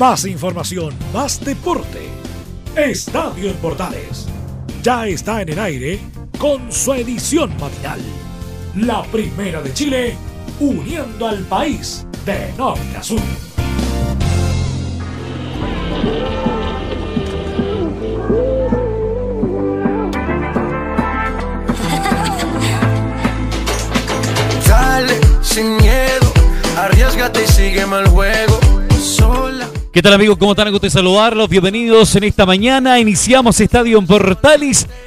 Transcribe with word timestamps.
Más 0.00 0.24
información, 0.24 0.94
más 1.12 1.44
deporte. 1.44 2.08
Estadio 2.74 3.50
en 3.50 3.56
Portales. 3.58 4.26
Ya 4.82 5.06
está 5.06 5.42
en 5.42 5.50
el 5.50 5.58
aire 5.58 6.00
con 6.38 6.72
su 6.72 6.94
edición 6.94 7.54
matinal. 7.60 8.00
La 8.76 9.02
primera 9.02 9.60
de 9.60 9.74
Chile, 9.74 10.16
uniendo 10.58 11.28
al 11.28 11.40
país 11.40 12.06
de 12.24 12.50
norte 12.56 12.96
a 12.96 13.02
sur. 13.02 13.20
Dale, 24.66 25.20
sin 25.42 25.76
miedo, 25.76 26.32
arriesgate 26.78 27.44
y 27.44 27.46
sígueme 27.48 27.96
al 27.96 28.08
juego. 28.08 28.59
¿Qué 29.92 30.02
tal 30.02 30.12
amigos? 30.12 30.38
¿Cómo 30.38 30.52
están? 30.52 30.66
Me 30.66 30.70
gusta 30.70 30.88
saludarlos. 30.88 31.48
Bienvenidos 31.48 32.14
en 32.14 32.22
esta 32.22 32.46
mañana. 32.46 33.00
Iniciamos 33.00 33.60
Estadio 33.60 33.98
en 33.98 34.06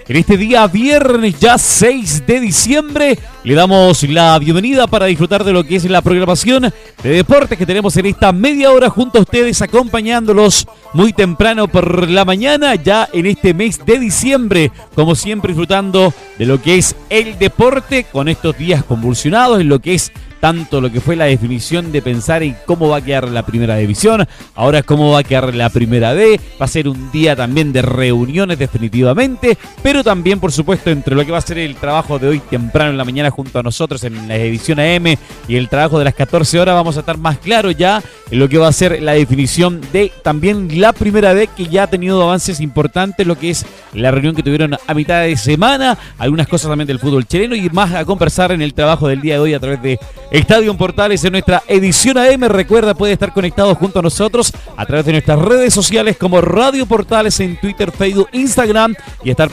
en 0.10 0.18
este 0.18 0.36
día 0.36 0.68
viernes 0.68 1.40
ya 1.40 1.58
6 1.58 2.28
de 2.28 2.42
diciembre. 2.42 3.18
Le 3.44 3.56
damos 3.56 4.04
la 4.04 4.40
bienvenida 4.40 4.88
para 4.88 5.08
disfrutar 5.08 5.44
de 5.44 5.52
lo 5.52 5.66
que 5.66 5.76
es 5.76 5.84
la 5.84 6.02
programación 6.02 6.72
de 7.04 7.10
deportes 7.10 7.58
que 7.58 7.66
tenemos 7.66 7.98
en 7.98 8.06
esta 8.06 8.32
media 8.32 8.72
hora 8.72 8.90
junto 8.90 9.18
a 9.18 9.24
ustedes 9.24 9.62
acompañándolos 9.62 10.66
muy 10.94 11.12
temprano 11.12 11.68
por 11.68 12.10
la 12.10 12.24
mañana 12.24 12.76
ya 12.76 13.10
en 13.12 13.26
este 13.26 13.54
mes 13.54 13.86
de 13.86 14.00
diciembre. 14.00 14.72
Como 14.96 15.14
siempre 15.14 15.50
disfrutando 15.50 16.14
de 16.40 16.46
lo 16.46 16.62
que 16.62 16.78
es 16.78 16.96
el 17.10 17.38
deporte 17.38 18.06
con 18.06 18.30
estos 18.30 18.58
días 18.58 18.86
convulsionados 18.86 19.60
en 19.60 19.68
lo 19.68 19.80
que 19.80 19.96
es 19.96 20.14
tanto 20.44 20.82
lo 20.82 20.92
que 20.92 21.00
fue 21.00 21.16
la 21.16 21.24
definición 21.24 21.94
de 21.94 22.02
pensar 22.02 22.44
en 22.44 22.58
cómo 22.66 22.90
va 22.90 22.98
a 22.98 23.02
quedar 23.02 23.30
la 23.30 23.46
primera 23.46 23.78
división, 23.78 24.28
ahora 24.56 24.84
cómo 24.84 25.12
va 25.12 25.20
a 25.20 25.24
quedar 25.24 25.56
la 25.56 25.70
primera 25.70 26.14
D, 26.14 26.38
va 26.62 26.66
a 26.66 26.68
ser 26.68 26.90
un 26.90 27.14
día 27.14 27.34
también 27.34 27.72
de 27.72 27.82
reuniones 27.82 28.60
definitivamente, 28.60 29.58
pero 29.82 30.04
también 30.04 30.42
por 30.42 30.52
supuesto 30.52 30.90
entre 30.90 31.16
lo 31.16 31.26
que 31.26 31.32
va 31.32 31.38
a 31.38 31.42
ser 31.42 31.60
el 31.60 31.78
trabajo 31.78 32.20
de 32.20 32.28
hoy 32.28 32.40
temprano 32.40 32.92
en 32.92 32.98
la 32.98 33.06
mañana 33.06 33.32
junto 33.34 33.60
a 33.60 33.64
nosotros 33.64 34.04
en 34.04 34.28
la 34.28 34.36
edición 34.38 34.80
AM 34.80 35.18
y 35.48 35.56
el 35.56 35.68
trabajo 35.68 35.98
de 35.98 36.06
las 36.06 36.14
14 36.14 36.60
horas 36.60 36.76
vamos 36.76 36.96
a 36.98 37.02
estar 37.02 37.18
más 37.18 37.40
claros 37.40 37.76
ya 37.76 38.02
en 38.32 38.40
lo 38.40 38.48
que 38.48 38.58
va 38.58 38.68
a 38.68 38.72
ser 38.72 39.02
la 39.02 39.14
definición 39.14 39.82
de 39.92 40.12
también 40.24 40.80
la 40.80 40.94
primera 40.94 41.34
D 41.34 41.48
que 41.48 41.68
ya 41.68 41.84
ha 41.84 41.88
tenido 41.88 42.22
avances 42.22 42.60
importantes, 42.60 43.26
lo 43.28 43.38
que 43.38 43.50
es 43.50 43.66
la 43.94 44.12
reunión 44.12 44.36
que 44.36 44.44
tuvieron 44.44 44.78
a 44.86 44.94
mitad 44.94 45.22
de 45.22 45.36
semana, 45.36 45.98
algunas 46.18 46.48
cosas 46.48 46.70
también 46.70 46.88
del 46.88 47.00
fútbol 47.00 47.26
chileno 47.26 47.56
y 47.56 47.70
más 47.70 47.94
a 47.94 48.06
conversar 48.06 48.52
en 48.52 48.62
el 48.62 48.74
trabajo 48.74 49.08
del 49.08 49.22
día 49.22 49.36
de 49.36 49.40
hoy 49.40 49.54
a 49.54 49.60
través 49.60 49.82
de 49.82 50.00
Estadio 50.32 50.76
Portales 50.78 51.24
en 51.24 51.34
nuestra 51.34 51.64
edición 51.68 52.18
AM. 52.18 52.44
Recuerda, 52.44 52.94
puede 52.94 53.14
estar 53.14 53.34
conectado 53.34 53.74
junto 53.76 54.00
a 54.00 54.02
nosotros 54.02 54.54
a 54.78 54.86
través 54.86 55.06
de 55.06 55.12
nuestras 55.14 55.40
redes 55.40 55.74
sociales 55.74 56.18
como 56.18 56.42
Radio 56.42 56.86
Portales 56.86 57.40
en 57.40 57.60
Twitter, 57.60 57.92
Facebook, 57.92 58.30
Instagram 58.32 58.96
y 59.24 59.30
estar, 59.30 59.50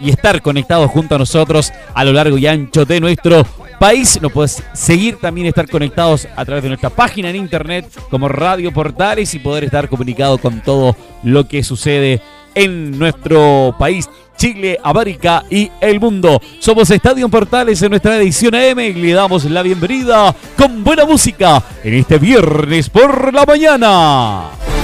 y 0.00 0.10
estar 0.10 0.42
conectado 0.42 0.88
junto 0.88 1.14
a 1.14 1.18
nosotros 1.18 1.72
a 1.94 2.04
lo 2.04 2.12
largo 2.12 2.38
y 2.38 2.46
ancho 2.46 2.84
de 2.84 3.00
nuestro 3.00 3.44
país. 3.78 4.20
Nos 4.20 4.32
puedes 4.32 4.62
seguir 4.72 5.18
también, 5.18 5.46
estar 5.46 5.68
conectados 5.68 6.28
a 6.36 6.44
través 6.44 6.62
de 6.62 6.68
nuestra 6.68 6.90
página 6.90 7.30
en 7.30 7.36
internet 7.36 7.86
como 8.10 8.28
Radio 8.28 8.72
Portales 8.72 9.34
y 9.34 9.38
poder 9.38 9.64
estar 9.64 9.88
comunicado 9.88 10.38
con 10.38 10.60
todo 10.60 10.96
lo 11.22 11.46
que 11.46 11.62
sucede 11.62 12.20
en 12.54 12.98
nuestro 12.98 13.74
país 13.78 14.08
Chile, 14.38 14.78
América 14.82 15.44
y 15.50 15.70
el 15.80 16.00
mundo. 16.00 16.40
Somos 16.60 16.88
Estadio 16.90 17.28
Portales 17.28 17.82
en 17.82 17.90
nuestra 17.90 18.16
edición 18.16 18.54
AM 18.54 18.78
y 18.78 18.92
le 18.94 19.12
damos 19.12 19.44
la 19.44 19.62
bienvenida 19.62 20.34
con 20.56 20.84
buena 20.84 21.04
música 21.04 21.62
en 21.82 21.94
este 21.94 22.18
viernes 22.18 22.88
por 22.88 23.34
la 23.34 23.44
mañana. 23.44 24.77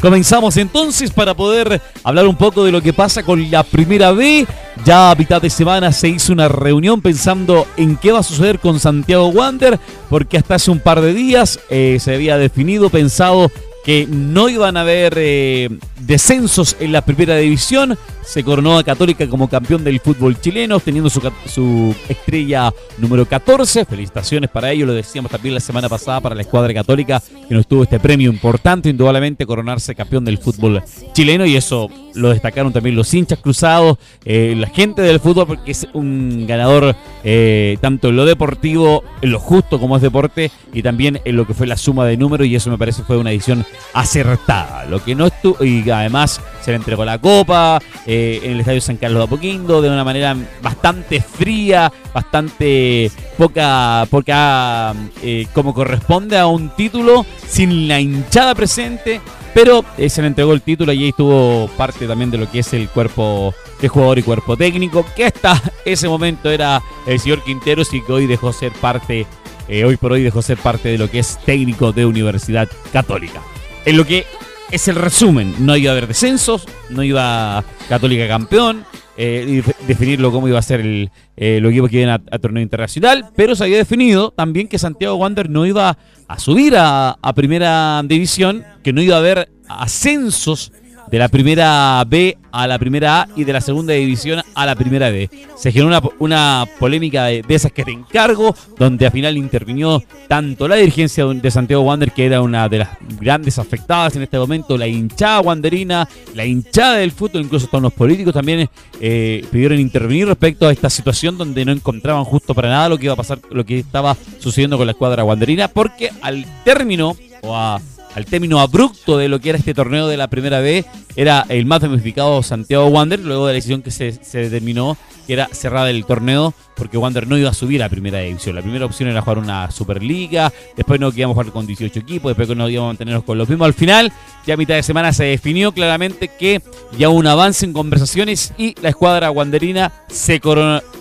Comenzamos 0.00 0.56
entonces 0.58 1.10
para 1.10 1.34
poder 1.34 1.80
hablar 2.04 2.26
un 2.26 2.36
poco 2.36 2.64
de 2.64 2.72
lo 2.72 2.82
que 2.82 2.92
pasa 2.92 3.22
con 3.22 3.50
la 3.50 3.62
primera 3.62 4.12
B. 4.12 4.46
Ya 4.84 5.10
a 5.10 5.14
mitad 5.14 5.40
de 5.40 5.48
semana 5.48 5.90
se 5.90 6.08
hizo 6.08 6.32
una 6.32 6.48
reunión 6.48 7.00
pensando 7.00 7.66
en 7.76 7.96
qué 7.96 8.12
va 8.12 8.18
a 8.18 8.22
suceder 8.22 8.58
con 8.58 8.78
Santiago 8.78 9.28
Wander, 9.28 9.80
porque 10.10 10.36
hasta 10.36 10.56
hace 10.56 10.70
un 10.70 10.80
par 10.80 11.00
de 11.00 11.14
días 11.14 11.58
eh, 11.70 11.96
se 11.98 12.14
había 12.14 12.36
definido, 12.36 12.90
pensado 12.90 13.50
que 13.86 14.04
no 14.10 14.48
iban 14.48 14.76
a 14.76 14.80
haber 14.80 15.14
eh, 15.16 15.68
descensos 16.00 16.76
en 16.80 16.90
la 16.90 17.02
primera 17.02 17.36
división. 17.36 17.96
Se 18.24 18.42
coronó 18.42 18.76
a 18.76 18.82
Católica 18.82 19.28
como 19.28 19.48
campeón 19.48 19.84
del 19.84 20.00
fútbol 20.00 20.40
chileno, 20.40 20.80
teniendo 20.80 21.08
su, 21.08 21.20
su, 21.46 21.94
estrella 22.08 22.74
número 22.98 23.24
14. 23.26 23.84
Felicitaciones 23.84 24.50
para 24.50 24.72
ello, 24.72 24.86
lo 24.86 24.92
decíamos 24.92 25.30
también 25.30 25.54
la 25.54 25.60
semana 25.60 25.88
pasada 25.88 26.20
para 26.20 26.34
la 26.34 26.42
escuadra 26.42 26.74
católica, 26.74 27.22
que 27.48 27.54
nos 27.54 27.68
tuvo 27.68 27.84
este 27.84 28.00
premio 28.00 28.28
importante, 28.28 28.88
indudablemente 28.88 29.46
coronarse 29.46 29.94
campeón 29.94 30.24
del 30.24 30.38
fútbol 30.38 30.82
chileno, 31.12 31.46
y 31.46 31.54
eso 31.54 31.88
lo 32.14 32.30
destacaron 32.30 32.72
también 32.72 32.96
los 32.96 33.14
hinchas 33.14 33.38
cruzados, 33.38 33.98
eh, 34.24 34.54
la 34.56 34.68
gente 34.68 35.02
del 35.02 35.20
fútbol, 35.20 35.46
porque 35.46 35.70
es 35.70 35.86
un 35.92 36.46
ganador 36.48 36.96
eh, 37.22 37.78
tanto 37.80 38.08
en 38.08 38.16
lo 38.16 38.24
deportivo, 38.24 39.04
en 39.22 39.30
lo 39.30 39.38
justo 39.38 39.78
como 39.78 39.94
es 39.94 40.02
deporte, 40.02 40.50
y 40.72 40.82
también 40.82 41.20
en 41.24 41.36
lo 41.36 41.46
que 41.46 41.54
fue 41.54 41.68
la 41.68 41.76
suma 41.76 42.04
de 42.06 42.16
números, 42.16 42.48
y 42.48 42.56
eso 42.56 42.70
me 42.70 42.78
parece 42.78 43.04
fue 43.04 43.16
una 43.16 43.30
edición 43.30 43.64
acertada. 43.92 44.84
Lo 44.86 45.02
que 45.02 45.14
no 45.14 45.26
estuvo, 45.26 45.64
y 45.64 45.88
además 45.90 46.40
se 46.60 46.70
le 46.70 46.76
entregó 46.76 47.04
la 47.04 47.18
copa 47.18 47.80
eh, 48.06 48.40
en 48.42 48.52
el 48.52 48.60
estadio 48.60 48.80
San 48.80 48.96
Carlos 48.96 49.20
de 49.20 49.24
Apoquindo 49.24 49.80
de 49.80 49.88
una 49.88 50.04
manera 50.04 50.36
bastante 50.62 51.20
fría, 51.20 51.92
bastante 52.12 53.10
poca, 53.38 54.06
poca 54.10 54.92
eh, 55.22 55.46
como 55.54 55.72
corresponde 55.72 56.36
a 56.36 56.46
un 56.46 56.70
título, 56.70 57.24
sin 57.46 57.88
la 57.88 58.00
hinchada 58.00 58.54
presente, 58.54 59.20
pero 59.54 59.84
eh, 59.96 60.10
se 60.10 60.20
le 60.20 60.28
entregó 60.28 60.52
el 60.52 60.62
título 60.62 60.92
y 60.92 61.04
ahí 61.04 61.08
estuvo 61.08 61.68
parte 61.76 62.06
también 62.06 62.30
de 62.30 62.38
lo 62.38 62.50
que 62.50 62.58
es 62.58 62.72
el 62.74 62.88
cuerpo 62.88 63.54
de 63.80 63.88
jugador 63.88 64.18
y 64.18 64.22
cuerpo 64.22 64.56
técnico, 64.56 65.06
que 65.16 65.24
hasta 65.24 65.62
ese 65.84 66.08
momento 66.08 66.50
era 66.50 66.82
el 67.06 67.18
señor 67.18 67.42
Quinteros 67.44 67.94
y 67.94 68.02
que 68.02 68.12
hoy 68.12 68.26
dejó 68.26 68.52
ser 68.52 68.72
parte, 68.72 69.26
hoy 69.68 69.96
por 69.96 70.12
hoy 70.12 70.22
dejó 70.22 70.42
ser 70.42 70.58
parte 70.58 70.90
de 70.90 70.98
lo 70.98 71.10
que 71.10 71.20
es 71.20 71.38
técnico 71.46 71.92
de 71.92 72.04
Universidad 72.04 72.68
Católica. 72.92 73.40
En 73.86 73.96
lo 73.96 74.04
que 74.04 74.26
es 74.70 74.88
el 74.88 74.96
resumen. 74.96 75.54
No 75.60 75.76
iba 75.76 75.90
a 75.90 75.92
haber 75.92 76.08
descensos, 76.08 76.66
no 76.90 77.02
iba 77.02 77.64
Católica 77.88 78.26
campeón, 78.26 78.84
eh, 79.16 79.62
definirlo 79.86 80.32
cómo 80.32 80.48
iba 80.48 80.58
a 80.58 80.62
ser 80.62 80.80
el, 80.80 81.10
eh, 81.36 81.60
que 81.90 82.00
iban 82.00 82.20
a, 82.30 82.38
torneo 82.38 82.62
internacional, 82.62 83.30
pero 83.36 83.54
se 83.54 83.64
había 83.64 83.76
definido 83.76 84.32
también 84.32 84.68
que 84.68 84.78
Santiago 84.78 85.14
Wander 85.16 85.48
no 85.48 85.64
iba 85.66 85.96
a 86.26 86.38
subir 86.38 86.76
a, 86.76 87.10
a 87.10 87.32
primera 87.32 88.02
división, 88.04 88.64
que 88.82 88.92
no 88.92 89.00
iba 89.00 89.14
a 89.14 89.20
haber 89.20 89.48
ascensos 89.68 90.72
de 91.10 91.18
la 91.18 91.28
primera 91.28 92.02
B 92.06 92.36
a 92.52 92.66
la 92.66 92.78
primera 92.78 93.22
A 93.22 93.28
y 93.36 93.44
de 93.44 93.52
la 93.52 93.60
segunda 93.60 93.92
división 93.92 94.42
a 94.54 94.66
la 94.66 94.74
primera 94.74 95.10
D. 95.10 95.28
Se 95.56 95.70
generó 95.72 95.88
una, 95.88 96.02
una 96.18 96.64
polémica 96.78 97.24
de, 97.24 97.44
esas 97.48 97.70
que 97.70 97.84
te 97.84 97.92
encargo, 97.92 98.54
donde 98.78 99.06
al 99.06 99.12
final 99.12 99.36
intervino 99.36 100.02
tanto 100.28 100.66
la 100.66 100.76
dirigencia 100.76 101.26
de 101.26 101.50
Santiago 101.50 101.82
Wander, 101.82 102.12
que 102.12 102.24
era 102.26 102.40
una 102.40 102.68
de 102.68 102.78
las 102.78 102.88
grandes 103.20 103.58
afectadas 103.58 104.16
en 104.16 104.22
este 104.22 104.38
momento, 104.38 104.78
la 104.78 104.86
hinchada 104.86 105.40
wanderina, 105.40 106.08
la 106.34 106.44
hinchada 106.44 106.96
del 106.96 107.12
fútbol, 107.12 107.42
incluso 107.42 107.66
todos 107.66 107.82
los 107.82 107.92
políticos 107.92 108.32
también 108.32 108.68
eh, 109.00 109.44
pidieron 109.50 109.78
intervenir 109.78 110.26
respecto 110.26 110.66
a 110.66 110.72
esta 110.72 110.88
situación 110.88 111.36
donde 111.36 111.64
no 111.64 111.72
encontraban 111.72 112.24
justo 112.24 112.54
para 112.54 112.70
nada 112.70 112.88
lo 112.88 112.98
que 112.98 113.04
iba 113.04 113.14
a 113.14 113.16
pasar, 113.16 113.38
lo 113.50 113.64
que 113.64 113.78
estaba 113.78 114.16
sucediendo 114.38 114.78
con 114.78 114.86
la 114.86 114.92
escuadra 114.92 115.24
wanderina, 115.24 115.68
porque 115.68 116.10
al 116.22 116.46
término 116.64 117.16
o 117.42 117.54
a 117.54 117.80
al 118.16 118.24
término 118.24 118.60
abrupto 118.60 119.18
de 119.18 119.28
lo 119.28 119.40
que 119.40 119.50
era 119.50 119.58
este 119.58 119.74
torneo 119.74 120.08
de 120.08 120.16
la 120.16 120.28
primera 120.28 120.60
B, 120.60 120.86
era 121.16 121.44
el 121.50 121.66
más 121.66 121.82
damnificado 121.82 122.42
Santiago 122.42 122.86
Wander, 122.86 123.20
luego 123.20 123.46
de 123.46 123.52
la 123.52 123.56
decisión 123.56 123.82
que 123.82 123.90
se, 123.90 124.18
determinó 124.32 124.96
que 125.26 125.34
era 125.34 125.48
cerrada 125.52 125.90
el 125.90 126.06
torneo 126.06 126.54
porque 126.76 126.96
Wander 126.96 127.26
no 127.26 127.36
iba 127.36 127.50
a 127.50 127.54
subir 127.54 127.82
a 127.82 127.90
primera 127.90 128.20
división. 128.20 128.54
La 128.54 128.62
primera 128.62 128.86
opción 128.86 129.10
era 129.10 129.20
jugar 129.20 129.38
una 129.38 129.70
Superliga, 129.70 130.50
después 130.76 130.98
no 130.98 131.12
íbamos 131.14 131.34
a 131.34 131.40
jugar 131.40 131.52
con 131.52 131.66
18 131.66 131.98
equipos, 131.98 132.34
después 132.34 132.56
no 132.56 132.68
íbamos 132.70 132.88
a 132.88 132.92
mantenernos 132.92 133.24
con 133.24 133.36
los 133.36 133.48
mismos. 133.50 133.66
Al 133.66 133.74
final, 133.74 134.10
ya 134.46 134.54
a 134.54 134.56
mitad 134.56 134.76
de 134.76 134.82
semana 134.82 135.12
se 135.12 135.24
definió 135.24 135.72
claramente 135.72 136.28
que 136.28 136.62
ya 136.96 137.10
un 137.10 137.26
avance 137.26 137.66
en 137.66 137.74
conversaciones 137.74 138.54
y 138.56 138.74
la 138.80 138.90
escuadra 138.90 139.30
wanderina 139.30 139.92
se 140.08 140.40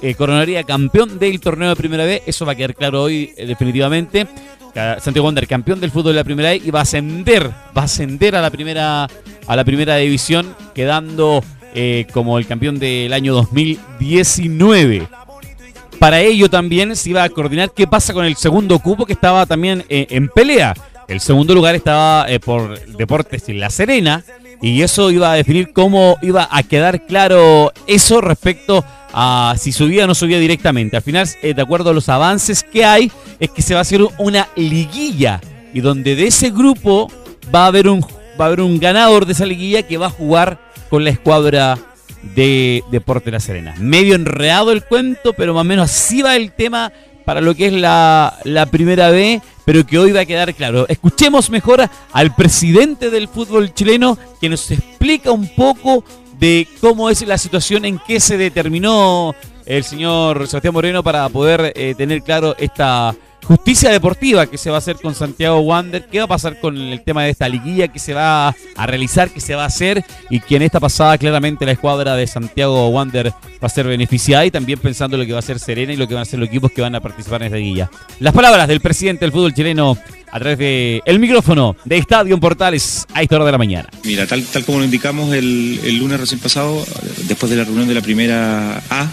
eh, 0.02 0.16
coronaría 0.16 0.64
campeón 0.64 1.18
del 1.18 1.40
torneo 1.40 1.70
de 1.70 1.76
primera 1.78 2.04
B. 2.04 2.24
Eso 2.26 2.46
va 2.46 2.54
a 2.54 2.56
quedar 2.56 2.76
claro 2.76 3.04
hoy 3.04 3.34
eh, 3.38 3.46
definitivamente. 3.46 4.28
Santiago 4.76 5.26
Wander, 5.26 5.48
campeón 5.48 5.80
del 5.80 5.90
fútbol 5.90 6.12
de 6.12 6.20
la 6.20 6.24
primera 6.26 6.54
y 6.54 6.70
va 6.70 6.80
a 6.80 6.84
ascender, 6.84 7.50
va 7.76 7.84
a 7.84 7.86
ascender 7.86 8.36
a 8.36 8.42
la 8.42 8.50
primera, 8.50 9.08
a 9.48 9.56
la 9.56 9.64
primera 9.64 9.96
división, 9.96 10.54
quedando 10.74 11.42
eh, 11.74 12.06
como 12.12 12.38
el 12.38 12.46
campeón 12.46 12.78
del 12.78 13.14
año 13.14 13.34
2019. 13.34 15.08
Para 15.98 16.20
ello 16.20 16.50
también 16.50 16.96
se 16.98 17.10
iba 17.10 17.24
a 17.24 17.30
coordinar 17.30 17.72
qué 17.72 17.88
pasa 17.88 18.14
con 18.14 18.26
el 18.26 18.36
segundo 18.36 18.80
cupo 18.80 19.06
que 19.06 19.14
estaba 19.14 19.46
también 19.46 19.86
eh, 19.88 20.08
en 20.10 20.28
pelea. 20.28 20.74
El 21.08 21.22
segundo 21.22 21.54
lugar 21.54 21.76
estaba 21.76 22.26
eh, 22.28 22.40
por 22.40 22.80
Deportes 22.98 23.48
en 23.48 23.62
La 23.62 23.70
Serena 23.70 24.26
y 24.62 24.82
eso 24.82 25.12
iba 25.12 25.32
a 25.32 25.36
definir 25.36 25.74
cómo 25.74 26.18
iba 26.22 26.48
a 26.50 26.64
quedar 26.64 27.06
claro 27.06 27.72
eso 27.88 28.22
respecto 28.22 28.84
a 29.14 29.56
si 29.58 29.72
subía 29.72 30.04
o 30.04 30.08
no 30.08 30.16
subía 30.16 30.40
directamente. 30.40 30.98
Al 30.98 31.04
final, 31.04 31.28
eh, 31.42 31.54
de 31.54 31.62
acuerdo 31.62 31.92
a 31.92 31.94
los 31.94 32.10
avances 32.10 32.64
que 32.64 32.84
hay, 32.84 33.12
es 33.40 33.50
que 33.50 33.62
se 33.62 33.74
va 33.74 33.80
a 33.80 33.82
hacer 33.82 34.02
una 34.18 34.48
liguilla 34.56 35.40
y 35.74 35.82
donde 35.82 36.16
de 36.16 36.28
ese 36.28 36.52
grupo 36.52 37.12
va 37.54 37.64
a 37.66 37.68
haber 37.68 37.88
un 37.88 38.02
va 38.40 38.46
a 38.46 38.48
haber 38.48 38.62
un 38.62 38.80
ganador 38.80 39.26
de 39.26 39.34
esa 39.34 39.46
liguilla 39.46 39.84
que 39.84 39.98
va 39.98 40.08
a 40.08 40.10
jugar 40.10 40.60
con 40.90 41.04
la 41.04 41.10
escuadra 41.10 41.78
de 42.36 42.84
Deporte 42.92 43.32
La 43.32 43.40
Serena. 43.40 43.76
Medio 43.78 44.16
enredado 44.16 44.72
el 44.72 44.84
cuento, 44.84 45.34
pero 45.34 45.54
más 45.54 45.62
o 45.62 45.66
menos 45.66 45.90
así 45.90 46.22
va 46.22 46.36
el 46.36 46.52
tema 46.52 46.92
para 47.24 47.42
lo 47.42 47.56
que 47.56 47.68
es 47.68 47.74
la, 47.74 48.38
la 48.44 48.66
primera 48.68 49.10
B, 49.10 49.42
pero 49.66 49.86
que 49.86 49.98
hoy 49.98 50.12
va 50.12 50.22
a 50.22 50.26
quedar 50.26 50.54
claro. 50.54 50.86
Escuchemos 50.88 51.50
mejor 51.50 51.90
al 52.14 52.36
presidente 52.36 53.10
del 53.10 53.28
fútbol 53.28 53.74
chileno 53.74 54.18
que 54.40 54.48
nos 54.48 54.70
explica 54.72 55.32
un 55.32 55.48
poco 55.50 56.04
de 56.40 56.68
cómo 56.80 57.10
es 57.10 57.26
la 57.26 57.38
situación 57.38 57.86
en 57.86 58.00
que 58.00 58.20
se 58.20 58.38
determinó 58.38 59.36
el 59.66 59.84
señor 59.84 60.48
Sebastián 60.48 60.74
Moreno 60.74 61.04
para 61.04 61.28
poder 61.30 61.74
eh, 61.76 61.96
tener 61.98 62.22
claro 62.22 62.56
esta 62.58 63.16
justicia 63.46 63.92
deportiva 63.92 64.48
que 64.48 64.58
se 64.58 64.70
va 64.70 64.78
a 64.78 64.80
hacer 64.80 64.98
con 64.98 65.16
Santiago 65.16 65.60
Wander, 65.60 66.08
qué 66.08 66.20
va 66.20 66.26
a 66.26 66.28
pasar 66.28 66.60
con 66.60 66.76
el 66.78 67.02
tema 67.04 67.24
de 67.24 67.30
esta 67.30 67.48
liguilla 67.48 67.88
que 67.88 68.00
se 68.00 68.14
va 68.14 68.50
a 68.50 68.88
realizar, 68.88 69.30
que 69.30 69.40
se 69.40 69.56
va 69.56 69.64
a 69.64 69.68
hacer 69.68 70.04
y 70.30 70.40
que 70.40 70.56
en 70.56 70.64
esta 70.64 70.80
pasada 70.80 71.18
claramente 71.18 71.66
la 71.66 71.72
escuadra 71.72 72.16
de 72.16 72.28
Santiago 72.28 72.90
Wander 72.90 73.30
va 73.30 73.68
a 73.68 73.70
ser 73.70 73.88
beneficiada 73.88 74.46
y 74.46 74.52
también 74.52 74.80
pensando 74.80 75.18
lo 75.18 75.26
que 75.26 75.34
va 75.34 75.40
a 75.40 75.44
ser 75.44 75.60
Serena 75.60 75.94
y 75.94 75.98
lo 75.98 76.08
que 76.08 76.16
van 76.16 76.24
a 76.24 76.26
ser 76.26 76.40
los 76.40 76.50
equipos 76.50 76.72
que 76.72 76.82
van 76.82 76.96
a 76.96 77.02
participar 77.02 77.42
en 77.42 77.48
esta 77.48 77.58
liguilla. 77.58 77.90
Las 78.20 78.34
palabras 78.34 78.68
del 78.68 78.82
presidente 78.82 79.26
del 79.26 79.32
fútbol 79.32 79.54
chileno 79.54 79.98
a 80.32 80.40
través 80.40 80.58
del 80.58 81.02
el 81.06 81.20
micrófono 81.20 81.76
de 81.86 81.98
Estadio 81.98 82.38
Portales 82.40 83.06
a 83.14 83.22
esta 83.22 83.36
hora 83.36 83.46
de 83.46 83.52
la 83.52 83.58
mañana. 83.58 83.90
Mira, 84.04 84.26
tal, 84.26 84.44
tal 84.44 84.66
como 84.66 84.80
lo 84.80 84.86
indicamos 84.86 85.34
el, 85.34 85.80
el 85.84 85.98
lunes 85.98 86.20
recién 86.20 86.40
pasado, 86.40 86.84
después 87.28 87.50
de 87.50 87.58
la 87.58 87.64
reunión 87.64 87.88
de 87.88 87.94
la 87.94 88.02
primera 88.02 88.82
A, 88.90 89.08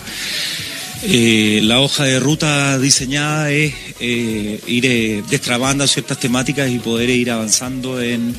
eh, 1.04 1.60
la 1.62 1.81
hoja 1.81 2.04
de 2.04 2.20
ruta 2.20 2.78
diseñada 2.78 3.50
es 3.50 3.75
eh, 4.00 4.60
ir 4.66 4.87
eh, 4.87 5.22
destrabando 5.28 5.87
ciertas 5.87 6.19
temáticas 6.19 6.70
y 6.70 6.78
poder 6.78 7.10
ir 7.10 7.31
avanzando 7.31 8.00
en, 8.00 8.34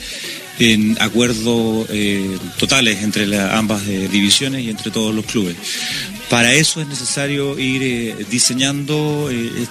en 0.60 0.98
acuerdos 1.01 1.88
totales 2.57 3.04
entre 3.04 3.39
ambas 3.39 3.86
divisiones 3.86 4.63
y 4.63 4.69
entre 4.69 4.92
todos 4.92 5.13
los 5.13 5.25
clubes. 5.25 5.56
Para 6.30 6.54
eso 6.54 6.81
es 6.81 6.88
necesario 6.88 7.60
ir 7.60 8.28
diseñando 8.28 9.30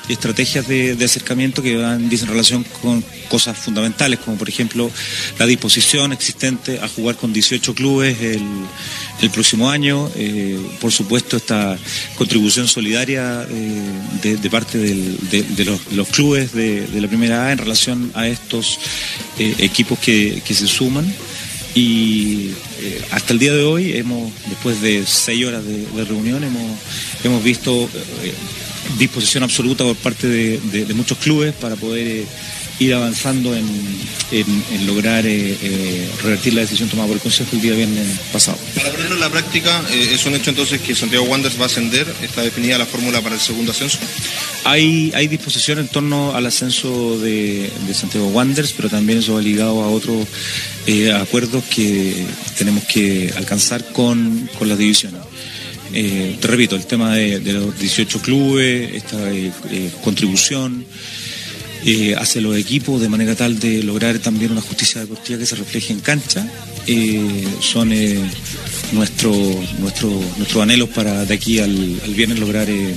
estrategias 0.08 0.69
de, 0.69 0.96
acercamiento 1.04 1.62
que 1.62 1.76
van 1.76 2.08
en 2.10 2.26
relación 2.28 2.64
con 2.81 3.04
cosas 3.28 3.56
fundamentales, 3.56 4.20
como 4.20 4.37
por 4.37 4.49
ejemplo 4.49 4.90
la 5.38 5.46
disposición 5.46 6.12
existente 6.12 6.78
a 6.81 6.88
jugar 6.88 7.16
con 7.16 7.32
18 7.32 7.75
clubes 7.75 8.16
el, 8.20 9.31
próximo 9.31 9.70
año, 9.70 10.10
eh, 10.16 10.58
por 10.81 10.93
supuesto 10.93 11.37
esta 11.37 11.78
contribución 12.16 12.66
solidaria 12.69 13.46
eh, 13.49 14.37
de, 14.37 14.50
parte 14.50 14.78
de, 14.78 15.64
los, 15.93 16.08
clubes 16.08 16.52
de, 16.52 16.87
la 17.00 17.08
primera 17.08 17.46
A 17.46 17.52
en 17.52 17.58
relación 17.58 18.10
a 18.14 18.26
estos 18.26 18.78
eh, 19.38 19.54
equipos 19.58 19.99
que, 19.99 20.43
se 20.52 20.66
suman. 20.66 21.06
Y 21.74 22.50
hasta 23.10 23.32
el 23.32 23.38
día 23.38 23.52
de 23.52 23.62
hoy, 23.62 23.96
hemos, 23.96 24.30
después 24.48 24.82
de 24.82 25.04
seis 25.06 25.46
horas 25.46 25.64
de, 25.64 26.04
reunión, 26.04 26.44
hemos, 26.44 26.78
hemos 27.24 27.42
visto 27.42 27.88
disposición 28.98 29.42
absoluta 29.42 29.84
por 29.84 29.96
parte 29.96 30.26
de, 30.28 30.94
muchos 30.94 31.19
clubes 31.19 31.54
para 31.54 31.76
poder 31.76 32.24
ir 32.82 32.94
avanzando 32.94 33.55
en, 33.55 33.67
lograr 34.87 35.26
eh, 35.26 35.56
eh, 35.61 36.08
revertir 36.23 36.55
la 36.55 36.62
decisión 36.62 36.88
tomada 36.88 37.06
por 37.08 37.17
el 37.17 37.23
Consejo 37.23 37.50
el 37.52 37.61
día 37.61 37.75
viernes 37.75 38.06
pasado. 38.32 38.58
Para 38.75 38.90
ponerlo 38.90 39.14
en 39.14 39.20
la 39.20 39.31
práctica, 39.31 39.84
eh, 39.90 40.11
¿es 40.12 40.25
un 40.25 40.34
hecho 40.34 40.50
entonces 40.50 40.81
que 40.81 40.94
Santiago 40.94 41.25
Wanderers 41.26 41.58
va 41.58 41.64
a 41.64 41.67
ascender? 41.67 42.06
¿Está 42.23 42.43
definida 42.43 42.79
la 42.79 42.87
fórmula 42.87 43.20
para 43.20 43.34
el 43.34 43.40
segundo 43.40 43.73
ascenso? 43.73 43.99
Hay, 44.64 45.12
hay 45.14 45.29
disposición 45.29 45.81
en 45.81 45.88
torno 45.88 46.34
al 46.34 46.46
ascenso 46.46 47.19
de, 47.19 47.70
Santiago 47.93 48.29
Wanderers, 48.29 48.73
pero 48.73 48.88
también 48.88 49.19
eso 49.19 49.35
va 49.35 49.43
ligado 49.43 49.82
a 49.82 49.88
otros 49.88 50.26
acuerdos 51.20 51.64
que 51.64 52.25
tenemos 52.56 52.85
que 52.85 53.32
alcanzar 53.37 53.93
con, 53.93 54.49
las 54.62 54.78
divisiones. 54.78 55.20
te 55.93 56.46
repito, 56.46 56.75
el 56.75 56.87
tema 56.87 57.14
de, 57.14 57.40
de 57.40 57.52
los 57.52 57.78
18 57.78 58.20
clubes, 58.23 58.94
esta 58.94 59.19
contribución 60.02 60.87
eh, 61.84 62.14
hacia 62.17 62.40
los 62.40 62.56
equipos 62.56 63.00
de 63.00 63.08
manera 63.08 63.34
tal 63.34 63.58
de 63.58 63.82
lograr 63.82 64.19
también 64.19 64.52
una 64.52 64.61
justicia 64.61 65.00
deportiva 65.00 65.38
que 65.38 65.46
se 65.46 65.56
refleje 65.56 65.93
en 65.93 66.00
cancha. 66.00 66.46
Eh, 66.87 67.46
son 67.61 67.93
eh, 67.93 68.19
nuestros 68.93 69.37
nuestro, 69.79 70.11
nuestro 70.37 70.62
anhelos 70.62 70.88
para 70.88 71.25
de 71.25 71.34
aquí 71.34 71.61
al, 71.61 72.00
viernes 72.08 72.40
lograr 72.40 72.69
eh, 72.69 72.94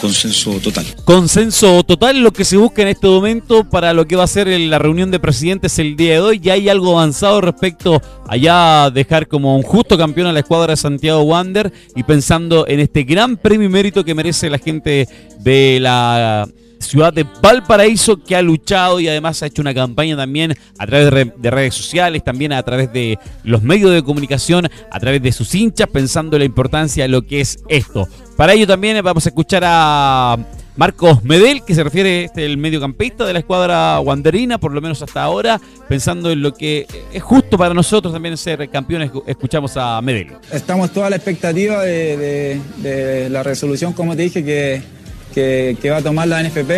consenso 0.00 0.60
total. 0.60 0.84
Consenso 1.04 1.82
total, 1.82 2.22
lo 2.22 2.32
que 2.32 2.44
se 2.44 2.56
busca 2.56 2.82
en 2.82 2.88
este 2.88 3.06
momento 3.06 3.64
para 3.64 3.92
lo 3.94 4.06
que 4.06 4.16
va 4.16 4.24
a 4.24 4.28
ser 4.28 4.48
la 4.48 4.78
reunión 4.78 5.10
de 5.10 5.18
presidentes 5.18 5.78
el 5.78 5.96
día 5.96 6.14
de 6.14 6.20
hoy. 6.20 6.40
Ya 6.40 6.54
hay 6.54 6.68
algo 6.68 6.98
avanzado 6.98 7.40
respecto 7.40 8.02
a 8.28 8.36
ya 8.36 8.90
dejar 8.90 9.28
como 9.28 9.56
un 9.56 9.62
justo 9.62 9.96
campeón 9.96 10.26
a 10.26 10.32
la 10.32 10.40
escuadra 10.40 10.72
de 10.72 10.76
Santiago 10.76 11.22
Wander 11.22 11.72
y 11.94 12.02
pensando 12.02 12.66
en 12.68 12.80
este 12.80 13.04
gran 13.04 13.36
premio 13.36 13.66
y 13.66 13.70
mérito 13.70 14.04
que 14.04 14.14
merece 14.14 14.50
la 14.50 14.58
gente 14.58 15.08
de 15.40 15.78
la 15.80 16.46
ciudad 16.78 17.12
de 17.12 17.26
Valparaíso 17.42 18.16
que 18.22 18.36
ha 18.36 18.42
luchado 18.42 19.00
y 19.00 19.08
además 19.08 19.42
ha 19.42 19.46
hecho 19.46 19.62
una 19.62 19.74
campaña 19.74 20.16
también 20.16 20.54
a 20.78 20.86
través 20.86 21.32
de, 21.36 21.50
redes 21.50 21.74
sociales, 21.74 22.22
también 22.24 22.52
a 22.52 22.62
través 22.62 22.92
de 22.92 23.18
los 23.44 23.62
medios 23.62 23.92
de 23.92 24.02
comunicación, 24.02 24.68
a 24.90 25.00
través 25.00 25.22
de 25.22 25.32
sus 25.32 25.54
hinchas, 25.54 25.88
pensando 25.88 26.36
en 26.36 26.40
la 26.40 26.46
importancia 26.46 27.04
de 27.04 27.08
lo 27.08 27.22
que 27.22 27.40
es 27.40 27.58
esto. 27.68 28.08
Para 28.36 28.52
ello 28.52 28.66
también 28.66 29.02
vamos 29.02 29.26
a 29.26 29.30
escuchar 29.30 29.62
a 29.64 30.36
Marcos 30.76 31.24
Medel, 31.24 31.62
que 31.64 31.74
se 31.74 31.82
refiere 31.82 32.24
este 32.24 32.44
el 32.44 32.58
mediocampista 32.58 33.24
de 33.24 33.32
la 33.32 33.38
escuadra 33.38 33.98
wanderina, 34.00 34.58
por 34.58 34.72
lo 34.72 34.82
menos 34.82 35.00
hasta 35.02 35.22
ahora, 35.22 35.58
pensando 35.88 36.30
en 36.30 36.42
lo 36.42 36.52
que 36.52 36.86
es 37.12 37.22
justo 37.22 37.56
para 37.56 37.72
nosotros 37.72 38.12
también 38.12 38.36
ser 38.36 38.68
campeones, 38.68 39.10
escuchamos 39.26 39.76
a 39.76 40.00
Medel. 40.02 40.34
Estamos 40.52 40.92
toda 40.92 41.08
la 41.08 41.16
expectativa 41.16 41.82
de 41.82 43.28
la 43.30 43.42
resolución, 43.42 43.94
como 43.94 44.14
te 44.14 44.22
dije, 44.22 44.44
que 44.44 44.96
que, 45.36 45.90
va 45.90 45.98
a 45.98 46.02
tomar 46.02 46.26
la 46.28 46.42
NFP, 46.42 46.70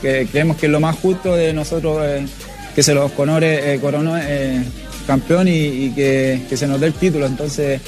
que 0.00 0.28
creemos 0.30 0.56
que 0.56 0.66
es 0.66 0.72
lo 0.72 0.78
más 0.78 0.96
justo 0.96 1.34
de 1.34 1.52
nosotros 1.52 1.98
eh, 2.02 2.24
que 2.74 2.82
se 2.82 2.94
los 2.94 3.10
conore, 3.12 3.74
eh, 3.74 3.80
coronó 3.80 4.16
eh, 4.16 4.62
campeón 5.06 5.48
y, 5.48 5.90
que, 5.90 6.46
se 6.54 6.66
nos 6.68 6.80
dé 6.80 6.86
el 6.86 6.94
título. 6.94 7.26
Entonces, 7.26 7.80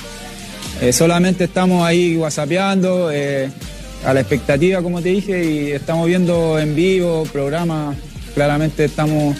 solamente 0.90 1.44
estamos 1.44 1.86
ahí 1.86 2.16
whatsappeando, 2.16 3.08
a 3.08 4.12
la 4.12 4.20
expectativa, 4.20 4.82
como 4.82 5.00
te 5.00 5.08
dije, 5.10 5.44
y 5.44 5.70
estamos 5.70 6.06
viendo 6.06 6.58
en 6.58 6.74
vivo, 6.74 7.24
programas, 7.32 7.96
claramente 8.34 8.84
estamos 8.84 9.36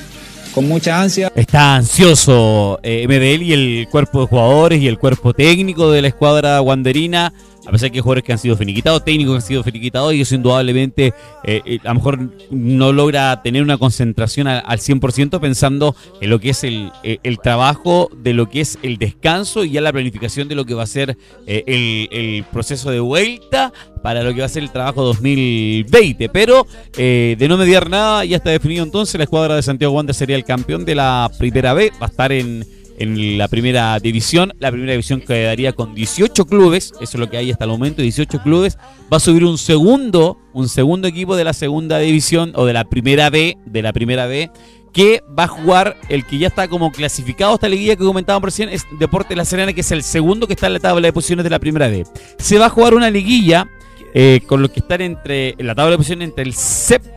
con 0.54 0.66
mucha 0.66 1.00
ansia. 1.00 1.30
Está 1.34 1.76
ansioso 1.76 2.80
MDL 2.82 3.42
y 3.42 3.52
el 3.52 3.88
cuerpo 3.90 4.22
de 4.22 4.26
jugadores 4.28 4.80
y 4.80 4.88
el 4.88 4.98
cuerpo 4.98 5.34
técnico 5.34 5.90
de 5.90 6.02
la 6.02 6.08
escuadra 6.08 6.62
wanderina 6.62 7.32
a 7.66 7.70
pesar 7.72 7.90
que 7.90 7.98
hay 7.98 8.02
jugadores 8.02 8.24
que 8.24 8.32
han 8.32 8.38
sido 8.38 8.56
finiquitados, 8.56 9.04
técnicos 9.04 9.34
que 9.34 9.36
han 9.36 9.48
sido 9.48 9.62
finiquitados, 9.64 10.14
y 10.14 10.20
eso 10.20 10.34
indudablemente 10.34 11.12
eh, 11.44 11.62
eh, 11.64 11.78
a 11.84 11.88
lo 11.88 11.94
mejor 11.94 12.30
no 12.50 12.92
logra 12.92 13.42
tener 13.42 13.62
una 13.62 13.76
concentración 13.76 14.46
al, 14.46 14.78
100% 14.78 15.40
pensando 15.40 15.96
en 16.20 16.30
lo 16.30 16.38
que 16.38 16.50
es 16.50 16.62
el, 16.64 16.92
eh, 17.02 17.18
el, 17.22 17.38
trabajo, 17.40 18.08
de 18.16 18.34
lo 18.34 18.48
que 18.48 18.60
es 18.60 18.78
el 18.82 18.98
descanso 18.98 19.64
y 19.64 19.70
ya 19.70 19.80
la 19.80 19.92
planificación 19.92 20.48
de 20.48 20.54
lo 20.54 20.64
que 20.64 20.74
va 20.74 20.84
a 20.84 20.86
ser 20.86 21.16
el, 21.46 22.44
proceso 22.52 22.90
de 22.90 23.00
vuelta 23.00 23.72
para 24.02 24.22
lo 24.22 24.32
que 24.32 24.40
va 24.40 24.46
a 24.46 24.50
ser 24.50 24.62
el 24.62 24.70
trabajo 24.70 25.02
2020. 25.02 26.28
Pero 26.28 26.66
de 26.96 27.46
no 27.48 27.56
mediar 27.56 27.90
nada, 27.90 28.24
ya 28.24 28.36
está 28.36 28.50
definido 28.50 28.84
entonces, 28.84 29.16
la 29.16 29.24
escuadra 29.24 29.56
de 29.56 29.62
Santiago 29.62 29.94
Wander 29.94 30.14
sería 30.14 30.36
el 30.36 30.44
campeón 30.44 30.84
de 30.84 30.94
la 30.94 31.30
primera 31.38 31.74
B, 31.74 31.90
va 32.00 32.06
a 32.06 32.10
estar 32.10 32.32
en 32.32 32.64
en 32.98 33.38
la 33.38 33.48
primera 33.48 33.98
división. 33.98 34.52
La 34.58 34.70
primera 34.70 34.92
división 34.92 35.20
quedaría 35.20 35.72
con 35.72 35.94
18 35.94 36.46
clubes, 36.46 36.92
eso 37.00 37.02
es 37.02 37.14
lo 37.14 37.30
que 37.30 37.36
hay 37.36 37.50
hasta 37.50 37.64
el 37.64 37.70
momento, 37.70 38.02
18 38.02 38.42
clubes. 38.42 38.78
Va 39.12 39.18
a 39.18 39.20
subir 39.20 39.44
un 39.44 39.58
segundo, 39.58 40.38
un 40.52 40.68
segundo 40.68 41.08
equipo 41.08 41.36
de 41.36 41.44
la 41.44 41.52
segunda 41.52 41.98
división 41.98 42.52
o 42.54 42.64
de 42.64 42.72
la 42.72 42.84
primera 42.84 43.30
B, 43.30 43.56
de 43.64 43.82
la 43.82 43.92
primera 43.92 44.26
B, 44.26 44.50
que 44.92 45.22
va 45.38 45.44
a 45.44 45.48
jugar 45.48 45.96
el 46.08 46.24
que 46.24 46.38
ya 46.38 46.48
está 46.48 46.68
como 46.68 46.90
clasificado 46.90 47.54
esta 47.54 47.68
liguilla 47.68 47.96
que 47.96 48.04
comentábamos 48.04 48.46
recién, 48.46 48.70
es 48.70 48.86
Deporte 48.98 49.36
La 49.36 49.44
Serena, 49.44 49.72
que 49.72 49.82
es 49.82 49.92
el 49.92 50.02
segundo 50.02 50.46
que 50.46 50.54
está 50.54 50.68
en 50.68 50.72
la 50.72 50.80
tabla 50.80 51.06
de 51.06 51.12
posiciones 51.12 51.44
de 51.44 51.50
la 51.50 51.58
primera 51.58 51.88
B. 51.88 52.04
Se 52.38 52.58
va 52.58 52.66
a 52.66 52.70
jugar 52.70 52.94
una 52.94 53.10
liguilla 53.10 53.68
eh, 54.14 54.40
con 54.46 54.62
lo 54.62 54.72
que 54.72 54.80
están 54.80 55.02
entre 55.02 55.54
en 55.58 55.66
la 55.66 55.74
tabla 55.74 55.90
de 55.90 55.96
posiciones 55.98 56.28
entre 56.30 56.44
el 56.44 56.54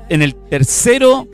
en 0.09 0.21
el 0.21 0.35
tercero 0.35 1.27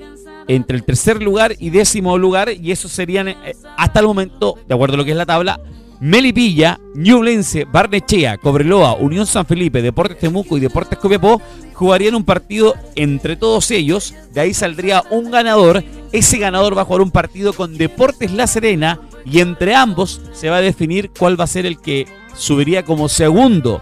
entre 0.48 0.78
el 0.78 0.84
tercer 0.84 1.22
lugar 1.22 1.56
y 1.60 1.70
décimo 1.70 2.18
lugar, 2.18 2.50
y 2.52 2.72
eso 2.72 2.88
serían 2.88 3.28
eh, 3.30 3.56
hasta 3.78 4.00
el 4.00 4.08
momento, 4.08 4.58
de 4.68 4.74
acuerdo 4.74 4.96
a 4.96 4.98
lo 4.98 5.06
que 5.06 5.12
es 5.12 5.18
la 5.18 5.25
tabla, 5.25 5.60
Melipilla, 6.00 6.80
Ñublense, 6.94 7.66
Barnechea, 7.66 8.38
Cobreloa, 8.38 8.96
Unión 8.96 9.25
San 9.25 9.46
Felipe, 9.46 9.82
Deportes 9.82 10.20
Temuco 10.20 10.58
y 10.58 10.60
Deportes 10.60 11.00
Copiapó 11.00 11.42
jugarían 11.74 12.16
un 12.16 12.25
partido 12.25 12.75
entre 12.96 13.36
todos 13.38 13.72
ellos. 13.72 14.14
De 14.34 14.42
ahí 14.42 14.54
saldría 14.54 15.04
un 15.10 15.32
ganador. 15.32 15.84
Ese 16.12 16.38
ganador 16.38 16.78
va 16.78 16.82
a 16.82 16.86
jugar 16.86 17.02
un 17.02 17.12
partido 17.12 17.54
con 17.54 17.78
Deportes 17.78 18.32
La 18.32 18.48
Serena 18.48 19.00
Y 19.25 19.40
entre 19.40 19.74
ambos 19.74 20.22
se 20.34 20.50
va 20.50 20.58
a 20.58 20.62
definir 20.62 21.12
cuál 21.18 21.40
va 21.40 21.46
a 21.46 21.48
ser 21.48 21.66
el 21.66 21.80
que 21.80 22.08
subiría 22.36 22.84
como 22.84 23.10
segundo 23.10 23.82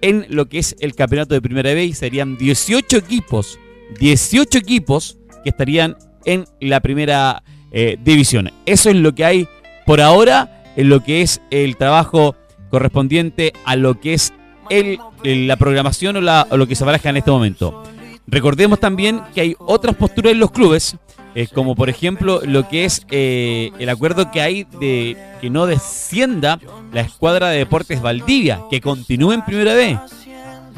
en 0.00 0.26
lo 0.28 0.48
que 0.48 0.58
es 0.58 0.76
el 0.80 0.94
campeonato 0.94 1.34
de 1.34 1.42
Primera 1.42 1.74
B 1.74 1.84
y 1.84 1.94
serían 1.94 2.36
18 2.36 2.98
equipos, 2.98 3.58
18 3.98 4.58
equipos 4.58 5.18
estarían 5.48 5.96
en 6.24 6.44
la 6.60 6.80
primera 6.80 7.42
eh, 7.72 7.96
división. 8.02 8.50
Eso 8.66 8.90
es 8.90 8.96
lo 8.96 9.14
que 9.14 9.24
hay 9.24 9.48
por 9.86 10.00
ahora 10.00 10.62
en 10.76 10.88
lo 10.88 11.02
que 11.02 11.22
es 11.22 11.40
el 11.50 11.76
trabajo 11.76 12.36
correspondiente 12.70 13.52
a 13.64 13.76
lo 13.76 14.00
que 14.00 14.14
es 14.14 14.32
el, 14.70 14.98
la 15.24 15.56
programación 15.56 16.16
o, 16.16 16.20
la, 16.20 16.46
o 16.50 16.56
lo 16.56 16.66
que 16.66 16.74
se 16.74 16.84
baraja 16.84 17.10
en 17.10 17.16
este 17.16 17.30
momento. 17.30 17.82
Recordemos 18.26 18.78
también 18.78 19.22
que 19.34 19.40
hay 19.40 19.56
otras 19.58 19.96
posturas 19.96 20.32
en 20.32 20.38
los 20.38 20.50
clubes, 20.50 20.96
eh, 21.34 21.48
como 21.52 21.74
por 21.74 21.88
ejemplo 21.88 22.42
lo 22.44 22.68
que 22.68 22.84
es 22.84 23.06
eh, 23.10 23.70
el 23.78 23.88
acuerdo 23.88 24.30
que 24.30 24.42
hay 24.42 24.66
de 24.78 25.16
que 25.40 25.48
no 25.48 25.66
descienda 25.66 26.58
la 26.92 27.00
escuadra 27.00 27.48
de 27.48 27.58
deportes 27.58 28.02
Valdivia, 28.02 28.60
que 28.70 28.80
continúe 28.80 29.32
en 29.32 29.44
primera 29.44 29.74
B. 29.74 29.98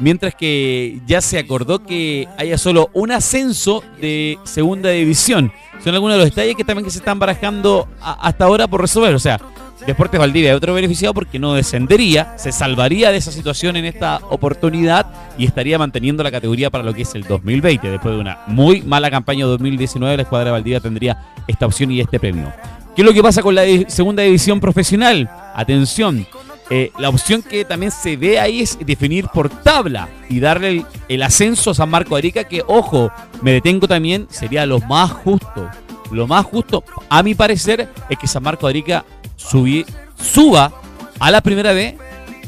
Mientras 0.01 0.35
que 0.35 0.99
ya 1.05 1.21
se 1.21 1.37
acordó 1.37 1.85
que 1.85 2.27
haya 2.37 2.57
solo 2.57 2.89
un 2.93 3.11
ascenso 3.11 3.83
de 4.01 4.37
segunda 4.43 4.89
división. 4.89 5.53
Son 5.83 5.93
algunos 5.93 6.17
de 6.17 6.23
los 6.23 6.29
detalles 6.31 6.55
que 6.55 6.63
también 6.63 6.85
que 6.85 6.91
se 6.91 6.97
están 6.97 7.19
barajando 7.19 7.87
hasta 8.01 8.45
ahora 8.45 8.67
por 8.67 8.81
resolver. 8.81 9.13
O 9.13 9.19
sea, 9.19 9.39
Deportes 9.85 10.19
Valdivia 10.19 10.51
es 10.51 10.57
otro 10.57 10.73
beneficiado 10.73 11.13
porque 11.13 11.39
no 11.39 11.53
descendería, 11.53 12.33
se 12.37 12.51
salvaría 12.51 13.11
de 13.11 13.17
esa 13.17 13.31
situación 13.31 13.75
en 13.75 13.85
esta 13.85 14.21
oportunidad 14.29 15.07
y 15.37 15.45
estaría 15.45 15.79
manteniendo 15.79 16.23
la 16.23 16.31
categoría 16.31 16.69
para 16.69 16.83
lo 16.83 16.93
que 16.93 17.01
es 17.01 17.15
el 17.15 17.23
2020. 17.23 17.89
Después 17.89 18.13
de 18.13 18.21
una 18.21 18.39
muy 18.47 18.81
mala 18.81 19.09
campaña 19.09 19.45
2019, 19.45 20.17
la 20.17 20.23
escuadra 20.23 20.45
de 20.45 20.51
Valdivia 20.51 20.79
tendría 20.79 21.17
esta 21.47 21.65
opción 21.65 21.91
y 21.91 21.99
este 21.99 22.19
premio. 22.19 22.51
¿Qué 22.95 23.01
es 23.01 23.05
lo 23.05 23.13
que 23.13 23.23
pasa 23.23 23.41
con 23.41 23.55
la 23.55 23.63
segunda 23.87 24.21
división 24.23 24.59
profesional? 24.59 25.29
Atención, 25.55 26.27
eh, 26.73 26.89
la 26.97 27.09
opción 27.09 27.41
que 27.41 27.65
también 27.65 27.91
se 27.91 28.15
ve 28.15 28.39
ahí 28.39 28.61
es 28.61 28.77
definir 28.79 29.27
por 29.27 29.49
tabla 29.49 30.07
y 30.29 30.39
darle 30.39 30.85
el, 31.09 31.21
ascenso 31.21 31.71
a 31.71 31.75
San 31.75 31.89
Marco 31.89 32.15
Arica, 32.15 32.45
que 32.45 32.63
ojo, 32.65 33.11
me 33.41 33.51
detengo 33.51 33.89
también, 33.89 34.25
sería 34.29 34.65
lo 34.65 34.79
más 34.79 35.11
justo. 35.11 35.69
Lo 36.11 36.27
más 36.27 36.45
justo, 36.45 36.85
a 37.09 37.23
mi 37.23 37.35
parecer, 37.35 37.89
es 38.09 38.17
que 38.17 38.25
San 38.25 38.43
Marco 38.43 38.67
Arica 38.67 39.03
suba 39.35 40.71
a 41.19 41.29
la 41.29 41.41
primera 41.41 41.73
B, 41.73 41.97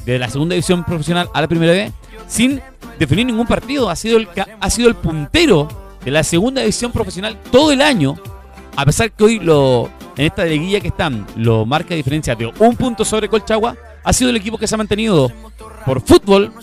de 0.05 0.19
la 0.19 0.29
segunda 0.29 0.53
división 0.53 0.85
profesional 0.85 1.29
a 1.33 1.41
la 1.41 1.47
primera 1.49 1.73
B, 1.73 1.91
sin 2.25 2.61
definir 2.97 3.25
ningún 3.25 3.45
partido. 3.45 3.89
Ha 3.89 3.95
sido 3.97 4.17
el, 4.17 4.29
ha 4.57 4.69
sido 4.69 4.87
el 4.87 4.95
puntero 4.95 5.67
de 6.05 6.11
la 6.11 6.23
segunda 6.23 6.61
división 6.61 6.93
profesional 6.93 7.37
todo 7.51 7.73
el 7.73 7.81
año, 7.81 8.15
a 8.77 8.85
pesar 8.85 9.11
que 9.11 9.23
hoy 9.25 9.39
lo, 9.39 9.89
en 10.15 10.27
esta 10.27 10.45
liguilla 10.45 10.79
que 10.79 10.87
están 10.87 11.27
lo 11.35 11.65
marca 11.65 11.93
diferencia 11.93 12.35
de 12.35 12.53
un 12.59 12.77
punto 12.77 13.03
sobre 13.03 13.27
Colchagua, 13.27 13.75
ha 14.03 14.13
sido 14.13 14.29
el 14.29 14.35
equipo 14.35 14.57
que 14.57 14.67
se 14.67 14.75
ha 14.75 14.77
mantenido 14.77 15.31
por 15.85 16.01
fútbol 16.01 16.53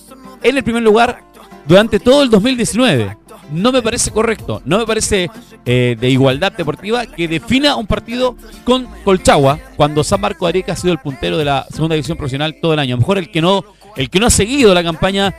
en 0.42 0.56
el 0.56 0.62
primer 0.62 0.82
lugar 0.82 1.22
durante 1.66 2.00
todo 2.00 2.22
el 2.22 2.30
2019 2.30 3.20
no 3.52 3.72
me 3.72 3.82
parece 3.82 4.10
correcto, 4.10 4.62
no 4.64 4.78
me 4.78 4.86
parece 4.86 5.30
eh, 5.64 5.96
de 5.98 6.10
igualdad 6.10 6.52
deportiva 6.52 7.06
que 7.06 7.28
defina 7.28 7.76
un 7.76 7.86
partido 7.86 8.36
con 8.64 8.86
Colchagua 9.04 9.58
cuando 9.76 10.04
San 10.04 10.20
Marco 10.20 10.50
de 10.50 10.64
ha 10.68 10.76
sido 10.76 10.92
el 10.92 10.98
puntero 10.98 11.36
de 11.36 11.44
la 11.44 11.66
segunda 11.70 11.94
división 11.94 12.16
profesional 12.16 12.56
todo 12.60 12.74
el 12.74 12.78
año. 12.78 12.94
A 12.94 12.96
lo 12.96 13.00
mejor 13.00 13.18
el 13.18 13.30
que 13.30 13.40
no, 13.40 13.64
el 13.96 14.10
que 14.10 14.20
no 14.20 14.26
ha 14.26 14.30
seguido 14.30 14.74
la 14.74 14.82
campaña 14.82 15.34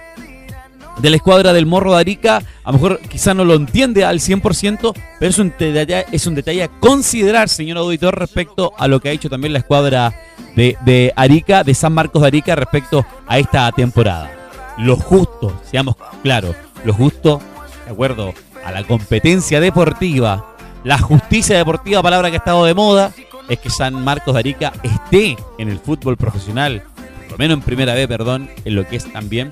de 1.02 1.10
la 1.10 1.16
escuadra 1.16 1.52
del 1.52 1.66
Morro 1.66 1.94
de 1.94 2.00
Arica, 2.00 2.44
a 2.64 2.72
lo 2.72 2.74
mejor 2.74 3.00
quizá 3.00 3.34
no 3.34 3.44
lo 3.44 3.56
entiende 3.56 4.06
al 4.06 4.20
100%, 4.20 4.94
pero 5.20 5.30
es 5.30 5.40
un, 5.40 5.54
detalle, 5.58 6.06
es 6.12 6.28
un 6.28 6.36
detalle 6.36 6.64
a 6.64 6.68
considerar, 6.68 7.50
señor 7.50 7.78
auditor, 7.78 8.18
respecto 8.18 8.72
a 8.78 8.88
lo 8.88 9.00
que 9.00 9.10
ha 9.10 9.12
hecho 9.12 9.30
también 9.30 9.54
la 9.54 9.60
escuadra 9.60 10.14
de, 10.56 10.78
de 10.86 11.12
Arica, 11.16 11.64
de 11.64 11.74
San 11.74 11.94
Marcos 11.94 12.22
de 12.22 12.28
Arica, 12.28 12.56
respecto 12.56 13.06
a 13.28 13.40
esta 13.40 13.72
temporada. 13.72 14.32
Lo 14.78 14.96
justo, 14.96 15.60
seamos 15.70 15.96
claros, 16.22 16.56
lo 16.86 16.94
justo 16.94 17.42
de 17.86 17.92
acuerdo 17.92 18.34
a 18.64 18.72
la 18.72 18.84
competencia 18.84 19.60
deportiva, 19.60 20.56
la 20.84 21.00
justicia 21.00 21.58
deportiva, 21.58 22.02
palabra 22.02 22.30
que 22.30 22.36
ha 22.36 22.40
estado 22.40 22.66
de 22.66 22.74
moda, 22.74 23.12
es 23.50 23.60
que 23.60 23.70
San 23.70 23.96
Marcos 24.04 24.34
de 24.36 24.40
Arica 24.40 24.72
esté 24.84 25.36
en 25.58 25.70
el 25.70 25.80
fútbol 25.80 26.16
profesional, 26.16 26.84
por 27.24 27.32
lo 27.32 27.38
menos 27.38 27.58
en 27.58 27.64
primera 27.64 27.94
vez, 27.94 28.08
perdón, 28.08 28.50
en 28.66 28.76
lo 28.76 28.88
que 28.88 28.98
es 28.98 29.12
también, 29.12 29.52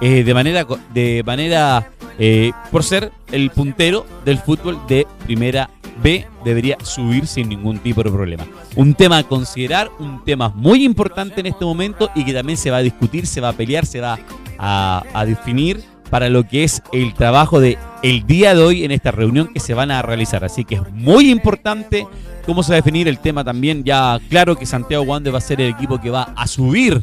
eh, 0.00 0.24
de 0.24 0.34
manera, 0.34 0.66
de 0.92 1.22
manera 1.24 1.90
eh, 2.18 2.52
por 2.70 2.82
ser 2.84 3.12
el 3.32 3.50
puntero 3.50 4.06
del 4.24 4.38
fútbol 4.38 4.78
de 4.88 5.06
primera 5.24 5.70
B, 6.02 6.26
debería 6.44 6.76
subir 6.82 7.26
sin 7.26 7.48
ningún 7.48 7.78
tipo 7.78 8.02
de 8.02 8.10
problema. 8.10 8.44
Un 8.76 8.94
tema 8.94 9.18
a 9.18 9.22
considerar, 9.22 9.90
un 9.98 10.24
tema 10.24 10.48
muy 10.48 10.84
importante 10.84 11.40
en 11.40 11.46
este 11.46 11.64
momento 11.64 12.10
y 12.14 12.24
que 12.24 12.32
también 12.32 12.58
se 12.58 12.70
va 12.70 12.78
a 12.78 12.82
discutir, 12.82 13.26
se 13.26 13.40
va 13.40 13.50
a 13.50 13.52
pelear, 13.52 13.86
se 13.86 14.00
va 14.00 14.18
a, 14.58 15.04
a 15.12 15.24
definir 15.24 15.82
para 16.10 16.28
lo 16.28 16.46
que 16.46 16.64
es 16.64 16.82
el 16.92 17.14
trabajo 17.14 17.60
de 17.60 17.78
el 18.02 18.26
día 18.26 18.54
de 18.54 18.62
hoy 18.62 18.84
en 18.84 18.90
esta 18.90 19.10
reunión 19.10 19.48
que 19.52 19.60
se 19.60 19.74
van 19.74 19.90
a 19.90 20.02
realizar. 20.02 20.44
Así 20.44 20.64
que 20.64 20.76
es 20.76 20.92
muy 20.92 21.30
importante 21.30 22.06
cómo 22.46 22.62
se 22.62 22.70
va 22.70 22.74
a 22.76 22.82
definir 22.82 23.08
el 23.08 23.18
tema 23.18 23.42
también. 23.42 23.84
Ya 23.84 24.20
claro 24.28 24.56
que 24.56 24.66
Santiago 24.66 25.04
Wander 25.04 25.34
va 25.34 25.38
a 25.38 25.40
ser 25.40 25.60
el 25.60 25.70
equipo 25.70 26.00
que 26.00 26.10
va 26.10 26.32
a 26.36 26.46
subir 26.46 27.02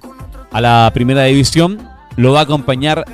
a 0.52 0.62
la 0.62 0.92
primera 0.94 1.24
división. 1.24 1.80
Lo 2.16 2.34
va 2.34 2.42
a 2.42 2.44
acompañar 2.44 3.06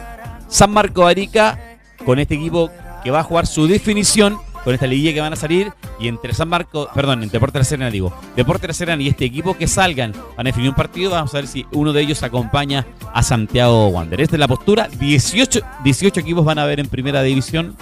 San 0.48 0.72
Marco 0.72 1.06
Arica 1.06 1.60
con 2.06 2.20
este 2.20 2.36
equipo 2.36 2.72
que 3.04 3.12
va 3.12 3.20
a 3.20 3.24
jugar 3.24 3.48
su 3.48 3.68
definición 3.68 4.38
con 4.64 4.74
esta 4.74 4.88
liguilla 4.88 5.14
que 5.14 5.22
van 5.22 5.32
a 5.32 5.38
salir 5.38 5.72
y 5.98 6.10
entre 6.10 6.34
San 6.34 6.50
Marco, 6.50 6.90
perdón, 6.94 7.24
entre 7.24 7.38
Deportes 7.38 7.62
La 7.62 7.64
Serena 7.64 7.90
digo, 7.90 8.14
Deportes 8.36 8.68
La 8.68 8.74
Serena 8.74 9.02
y 9.02 9.08
este 9.08 9.24
equipo 9.24 9.58
que 9.58 9.66
salgan 9.66 10.12
van 10.36 10.46
a 10.46 10.50
definir 10.50 10.70
un 10.70 10.76
partido, 10.76 11.12
vamos 11.12 11.34
a 11.34 11.38
ver 11.38 11.48
si 11.48 11.66
uno 11.72 11.94
de 11.94 12.02
ellos 12.02 12.22
acompaña 12.22 12.86
a 13.14 13.24
Santiago 13.24 13.88
Wander. 13.88 14.20
Esta 14.20 14.36
es 14.36 14.40
la 14.42 14.48
postura, 14.50 14.90
18, 15.00 15.62
18 15.86 16.20
equipos 16.20 16.44
van 16.44 16.60
a 16.60 16.66
ver 16.66 16.82
en 16.82 16.88
primera 16.88 17.22
división 17.24 17.78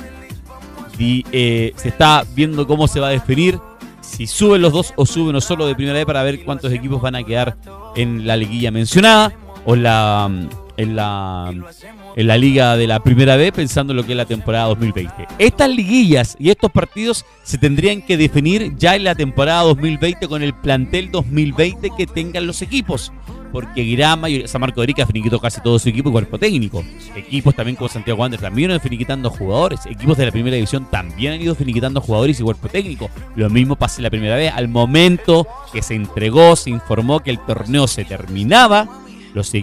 y 1.00 1.25
eh, 1.31 1.74
se 1.75 1.89
está 1.89 2.24
viendo 2.36 2.67
cómo 2.67 2.88
se 2.88 3.00
va 3.00 3.07
a 3.07 3.12
definir 3.12 3.60
si 4.01 4.27
suben 4.27 4.62
los 4.62 4.72
dos 4.72 4.93
o 4.95 5.07
suben 5.07 5.29
uno 5.29 5.41
solo 5.41 5.65
de 5.65 5.74
primera 5.74 5.98
vez 5.98 6.05
para 6.05 6.22
ver 6.22 6.45
cuántos 6.45 6.72
equipos 6.72 7.01
van 7.01 7.15
a 7.15 7.24
quedar 7.24 7.57
en 7.95 8.27
la 8.27 8.38
liguilla 8.38 8.69
mencionada 8.69 9.34
o 9.65 9.75
la 9.75 10.29
en 10.77 10.96
la, 10.96 11.53
en 12.15 12.27
la 12.27 12.38
liga 12.38 12.77
de 12.77 12.88
la 12.88 13.00
primera 13.01 13.36
B 13.36 13.51
pensando 13.51 13.94
en 13.94 13.98
lo 13.98 14.05
que 14.05 14.13
es 14.13 14.17
la 14.17 14.25
temporada 14.25 14.65
2020. 14.67 15.27
Estas 15.39 15.70
liguillas 15.70 16.36
y 16.39 16.50
estos 16.50 16.72
partidos 16.72 17.25
se 17.44 17.58
tendrían 17.58 18.01
que 18.01 18.17
definir 18.17 18.75
ya 18.77 18.96
en 18.96 19.03
la 19.03 19.15
temporada 19.15 19.63
2020 19.63 20.27
con 20.27 20.44
el 20.44 20.53
plantel 20.53 21.12
2020 21.12 21.89
que 21.98 22.08
tengan 22.08 22.48
los 22.48 22.62
equipos. 22.62 23.12
Porque 23.51 23.86
Grama 23.86 24.29
y 24.29 24.46
San 24.50 24.60
Marco 24.60 24.82
de 24.82 24.88
Rica 24.88 25.05
finiquitó 25.05 25.39
casi 25.39 25.62
todo 25.62 25.79
su 25.79 25.88
equipo 25.88 26.10
y 26.10 26.12
cuerpo 26.12 26.38
técnico. 26.38 26.84
Equipos 27.15 27.55
también 27.55 27.77
como 27.77 27.88
Santiago 27.88 28.20
Wander 28.20 28.41
también 28.41 28.72
han 28.72 28.82
finiquitando 28.82 29.29
jugadores. 29.29 29.86
Equipos 29.86 30.17
de 30.17 30.25
la 30.25 30.32
primera 30.34 30.55
división 30.55 30.88
también 30.91 31.34
han 31.34 31.41
ido 31.41 31.55
finiquitando 31.55 32.01
jugadores 32.01 32.38
y 32.38 32.44
cuerpo 32.44 32.67
técnico. 32.67 33.10
Lo 33.38 33.50
mismo 33.50 33.77
pasa 33.77 34.00
en 34.00 34.03
la 34.03 34.10
primera 34.10 34.36
vez. 34.36 34.51
Al 34.53 34.67
momento 34.67 35.48
que 35.72 35.82
se 35.82 35.96
entregó, 35.96 36.58
se 36.58 36.70
informó 36.70 37.22
que 37.22 37.32
el 37.32 37.39
torneo 37.39 37.88
se 37.88 38.03
terminaba 38.03 39.04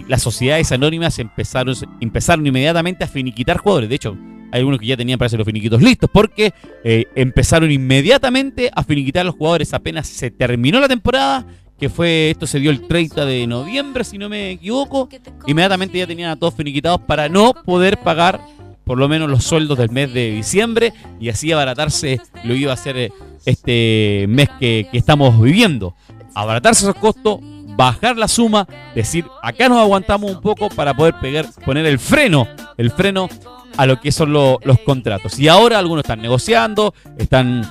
las 0.07 0.21
sociedades 0.21 0.71
anónimas 0.71 1.19
empezaron, 1.19 1.75
empezaron 1.99 2.45
inmediatamente 2.45 3.03
a 3.03 3.07
finiquitar 3.07 3.57
jugadores. 3.57 3.89
De 3.89 3.95
hecho, 3.95 4.17
hay 4.53 4.59
algunos 4.59 4.79
que 4.79 4.85
ya 4.85 4.95
tenían 4.95 5.17
para 5.17 5.35
los 5.35 5.45
finiquitos 5.47 5.81
listos 5.81 6.07
porque 6.13 6.53
eh, 6.83 7.05
empezaron 7.15 7.71
inmediatamente 7.71 8.69
a 8.73 8.83
finiquitar 8.83 9.25
los 9.25 9.33
jugadores 9.33 9.73
apenas 9.73 10.07
se 10.07 10.29
terminó 10.29 10.79
la 10.79 10.87
temporada. 10.87 11.45
Que 11.79 11.89
fue, 11.89 12.29
esto 12.29 12.45
se 12.45 12.59
dio 12.59 12.69
el 12.69 12.87
30 12.87 13.25
de 13.25 13.47
noviembre, 13.47 14.03
si 14.03 14.19
no 14.19 14.29
me 14.29 14.51
equivoco. 14.51 15.09
Inmediatamente 15.47 15.97
ya 15.97 16.05
tenían 16.05 16.29
a 16.29 16.35
todos 16.35 16.53
finiquitados 16.53 17.01
para 17.01 17.27
no 17.27 17.53
poder 17.65 17.97
pagar 17.97 18.39
por 18.85 18.99
lo 18.99 19.09
menos 19.09 19.27
los 19.29 19.43
sueldos 19.43 19.77
del 19.77 19.89
mes 19.89 20.13
de 20.13 20.31
diciembre 20.31 20.93
y 21.19 21.29
así 21.29 21.51
abaratarse 21.51 22.21
lo 22.43 22.53
iba 22.53 22.71
a 22.71 22.75
hacer 22.75 22.97
eh, 22.97 23.11
este 23.45 24.25
mes 24.29 24.49
que, 24.59 24.87
que 24.91 24.97
estamos 24.99 25.41
viviendo. 25.41 25.95
Abaratarse 26.35 26.85
esos 26.85 26.95
costos, 26.95 27.39
bajar 27.75 28.17
la 28.17 28.27
suma, 28.27 28.67
decir, 28.95 29.25
acá 29.41 29.69
nos 29.69 29.79
aguantamos 29.79 30.31
un 30.31 30.41
poco 30.41 30.69
para 30.69 30.93
poder 30.93 31.15
pegar, 31.19 31.47
poner 31.65 31.85
el 31.85 31.99
freno, 31.99 32.47
el 32.77 32.91
freno 32.91 33.29
a 33.77 33.85
lo 33.85 33.99
que 33.99 34.11
son 34.11 34.33
los 34.33 34.79
contratos. 34.85 35.39
Y 35.39 35.47
ahora 35.47 35.79
algunos 35.79 36.03
están 36.03 36.21
negociando, 36.21 36.93
están 37.17 37.63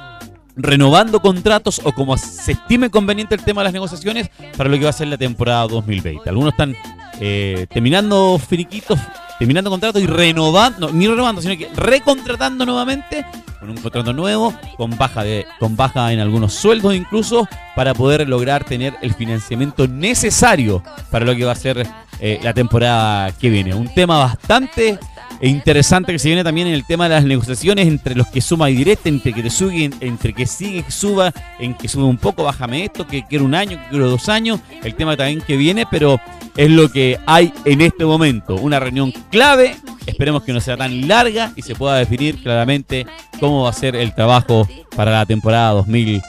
renovando 0.57 1.21
contratos 1.21 1.81
o 1.85 1.93
como 1.93 2.17
se 2.19 2.53
estime 2.53 2.91
conveniente 2.91 3.35
el 3.35 3.43
tema 3.43 3.63
de 3.63 3.65
las 3.65 3.73
negociaciones 3.73 4.31
para 4.57 4.69
lo 4.69 4.77
que 4.79 4.85
va 4.85 4.91
a 4.91 4.95
ser 4.95 5.09
la 5.09 5.17
temporada 5.17 5.67
2020. 5.67 6.29
Algunos 6.29 6.53
están 6.53 6.77
eh, 7.21 7.67
terminando 7.71 8.39
finiquitos, 8.39 8.99
terminando 9.43 9.71
contratos 9.71 10.01
y 10.01 10.07
renovando, 10.07 10.93
ni 10.93 11.09
renovando, 11.09 11.43
sino 11.43 11.59
que 11.59 11.69
recontratando 11.75 12.65
nuevamente 12.65 13.27
con 13.59 13.71
un 13.71 13.77
contrato 13.77 14.13
nuevo, 14.13 14.55
con 14.77 14.97
baja, 14.97 15.25
de, 15.25 15.49
con 15.59 15.75
baja 15.75 16.13
en 16.13 16.21
algunos 16.21 16.55
sueldos 16.55 16.95
incluso, 16.95 17.49
para 17.75 17.93
poder 17.93 18.29
lograr 18.29 18.63
tener 18.63 18.95
el 19.03 19.15
financiamiento 19.15 19.89
necesario 19.89 20.81
para 21.11 21.25
lo 21.25 21.35
que 21.35 21.45
va 21.45 21.51
a 21.51 21.57
ser 21.57 21.85
eh, 22.21 22.39
la 22.41 22.55
temporada 22.55 23.33
que 23.33 23.51
viene. 23.51 23.75
Un 23.75 23.93
tema 23.93 24.19
bastante 24.19 25.01
interesante 25.41 26.13
que 26.13 26.19
se 26.19 26.29
viene 26.29 26.45
también 26.45 26.69
en 26.69 26.75
el 26.75 26.85
tema 26.85 27.09
de 27.09 27.17
las 27.17 27.25
negociaciones 27.25 27.89
entre 27.89 28.15
los 28.15 28.27
que 28.29 28.41
suma 28.41 28.71
y 28.71 28.77
directa, 28.77 29.09
entre 29.09 29.33
que 29.33 29.43
te 29.43 29.51
sube, 29.51 29.91
entre 30.01 30.33
que 30.33 30.47
sigue, 30.47 30.85
suba, 30.89 31.33
en 31.59 31.75
que 31.75 31.89
sube 31.89 32.05
un 32.05 32.17
poco, 32.17 32.45
bájame 32.45 32.85
esto, 32.85 33.07
que 33.07 33.25
quiero 33.27 33.45
un 33.45 33.55
año, 33.55 33.79
que 33.79 33.89
quiero 33.91 34.09
dos 34.09 34.29
años, 34.29 34.61
el 34.83 34.95
tema 34.95 35.17
también 35.17 35.41
que 35.41 35.57
viene, 35.57 35.87
pero 35.91 36.21
es 36.57 36.71
lo 36.71 36.91
que 36.91 37.19
hay 37.27 37.53
en 37.65 37.81
este 37.81 38.05
momento. 38.05 38.57
Una 38.57 38.79
reunión 38.79 39.13
clave, 39.31 39.77
esperemos 40.07 40.43
que 40.43 40.53
no 40.53 40.61
sea 40.61 40.77
tan 40.77 41.09
larga 41.09 41.53
y 41.57 41.63
se 41.63 41.75
pueda 41.75 41.97
definir 41.97 42.43
claramente 42.43 43.07
cómo 43.41 43.65
va 43.65 43.71
a 43.71 43.75
ser 43.75 43.97
el 43.97 44.15
trabajo 44.15 44.69
para 44.95 45.11
la 45.11 45.27
temporada 45.27 45.71
2000, 45.71 46.23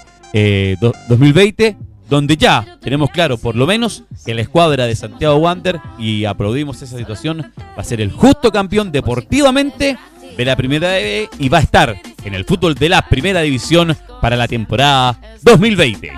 2020 1.08 1.78
donde 2.10 2.38
ya 2.38 2.78
tenemos 2.82 3.10
claro, 3.10 3.38
por 3.38 3.56
lo 3.56 3.66
menos, 3.66 4.04
que 4.26 4.34
la 4.34 4.42
escuadra 4.42 4.86
de 4.86 4.96
Santiago 4.96 5.38
Wander, 5.38 5.80
y 5.98 6.26
aplaudimos 6.26 6.82
esa 6.82 6.98
situación, 6.98 7.52
va 7.60 7.82
a 7.82 7.84
ser 7.84 8.02
el 8.02 8.12
justo 8.12 8.52
campeón 8.52 8.92
deportivamente 8.92 9.98
de 10.38 10.46
la 10.46 10.56
primera 10.56 10.90
B 10.90 11.30
y 11.40 11.50
va 11.50 11.60
a 11.60 11.62
estar 11.62 11.96
en 12.24 12.34
el 12.34 12.46
fútbol 12.46 12.76
de 12.76 12.90
la 12.90 13.08
primera 13.08 13.42
división 13.42 13.96
para 14.22 14.36
la 14.36 14.48
temporada 14.48 15.20
2020. 15.42 16.12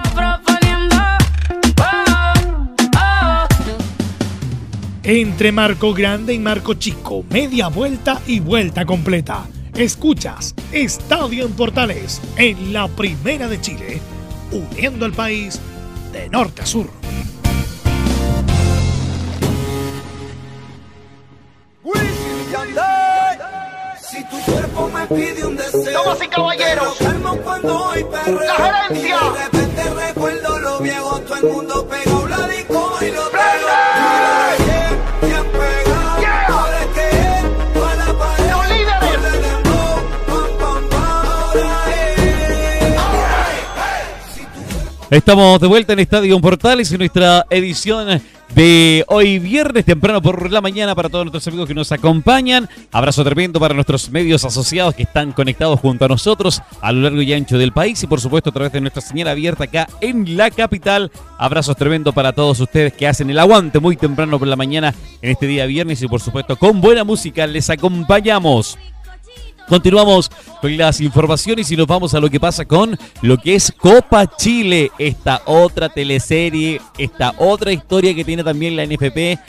Entre 5.03 5.51
Marco 5.51 5.93
Grande 5.93 6.33
y 6.33 6.39
Marco 6.39 6.73
Chico, 6.73 7.23
media 7.29 7.67
vuelta 7.67 8.21
y 8.25 8.39
vuelta 8.39 8.85
completa. 8.85 9.45
Escuchas 9.75 10.55
Estadio 10.71 11.45
en 11.45 11.51
Portales 11.51 12.21
en 12.37 12.73
la 12.73 12.87
Primera 12.87 13.47
de 13.47 13.61
Chile, 13.61 14.01
uniendo 14.51 15.05
al 15.05 15.11
país 15.11 15.61
de 16.15 16.29
norte 16.29 16.61
a 16.61 16.65
sur. 16.65 16.87
Si 23.99 24.23
tu 24.29 24.39
cuerpo 24.49 24.89
me 24.89 25.07
pide 25.07 25.45
un 25.45 25.57
deseo, 25.57 26.03
Damas 26.03 26.23
y 26.23 26.27
caballeros, 26.27 26.97
cuando 27.43 27.85
hoy 27.87 28.03
perreo, 28.05 28.39
la 28.39 28.53
gerencia. 28.53 29.17
Y 29.19 29.33
de 29.33 29.43
repente 29.43 29.83
recuerdo 30.07 30.59
lo 30.59 30.79
viejo, 30.79 31.19
todo 31.21 31.35
el 31.35 31.53
mundo 31.53 31.87
pega 31.87 32.24
Estamos 45.11 45.59
de 45.61 45.67
vuelta 45.67 45.93
en 45.93 45.99
Estadio 45.99 46.39
Portales 46.41 46.91
en 46.91 46.97
nuestra 46.97 47.45
edición 47.51 48.19
de 48.55 49.05
hoy 49.07 49.37
viernes 49.37 49.85
temprano 49.85 50.19
por 50.19 50.51
la 50.51 50.61
mañana 50.61 50.95
para 50.95 51.09
todos 51.09 51.25
nuestros 51.25 51.47
amigos 51.47 51.67
que 51.67 51.75
nos 51.75 51.91
acompañan. 51.91 52.67
Abrazo 52.91 53.23
tremendo 53.23 53.59
para 53.59 53.75
nuestros 53.75 54.09
medios 54.09 54.43
asociados 54.45 54.95
que 54.95 55.03
están 55.03 55.31
conectados 55.31 55.79
junto 55.79 56.05
a 56.05 56.07
nosotros 56.07 56.59
a 56.81 56.91
lo 56.91 57.01
largo 57.01 57.21
y 57.21 57.33
ancho 57.33 57.59
del 57.59 57.71
país 57.71 58.01
y 58.01 58.07
por 58.07 58.19
supuesto 58.19 58.49
a 58.49 58.53
través 58.53 58.73
de 58.73 58.81
nuestra 58.81 59.03
señal 59.03 59.27
abierta 59.27 59.65
acá 59.65 59.87
en 60.01 60.35
la 60.35 60.49
capital. 60.49 61.11
Abrazos 61.37 61.77
tremendo 61.77 62.11
para 62.11 62.33
todos 62.33 62.59
ustedes 62.59 62.91
que 62.93 63.07
hacen 63.07 63.29
el 63.29 63.37
aguante 63.37 63.79
muy 63.79 63.97
temprano 63.97 64.39
por 64.39 64.47
la 64.47 64.55
mañana 64.55 64.95
en 65.21 65.29
este 65.29 65.45
día 65.45 65.67
viernes 65.67 66.01
y 66.01 66.07
por 66.07 66.19
supuesto 66.19 66.55
con 66.57 66.81
buena 66.81 67.03
música 67.03 67.45
les 67.45 67.69
acompañamos. 67.69 68.75
Continuamos 69.67 70.29
con 70.61 70.77
las 70.77 71.01
informaciones 71.01 71.71
y 71.71 71.75
nos 71.75 71.87
vamos 71.87 72.13
a 72.13 72.19
lo 72.19 72.29
que 72.29 72.39
pasa 72.39 72.65
con 72.65 72.97
lo 73.21 73.37
que 73.37 73.55
es 73.55 73.71
Copa 73.71 74.27
Chile, 74.37 74.91
esta 74.99 75.41
otra 75.45 75.89
teleserie, 75.89 76.79
esta 76.97 77.33
otra 77.37 77.71
historia 77.71 78.13
que 78.13 78.23
tiene 78.23 78.43
también 78.43 78.75
la 78.75 78.85
NFP 78.85 79.17
eh, 79.17 79.39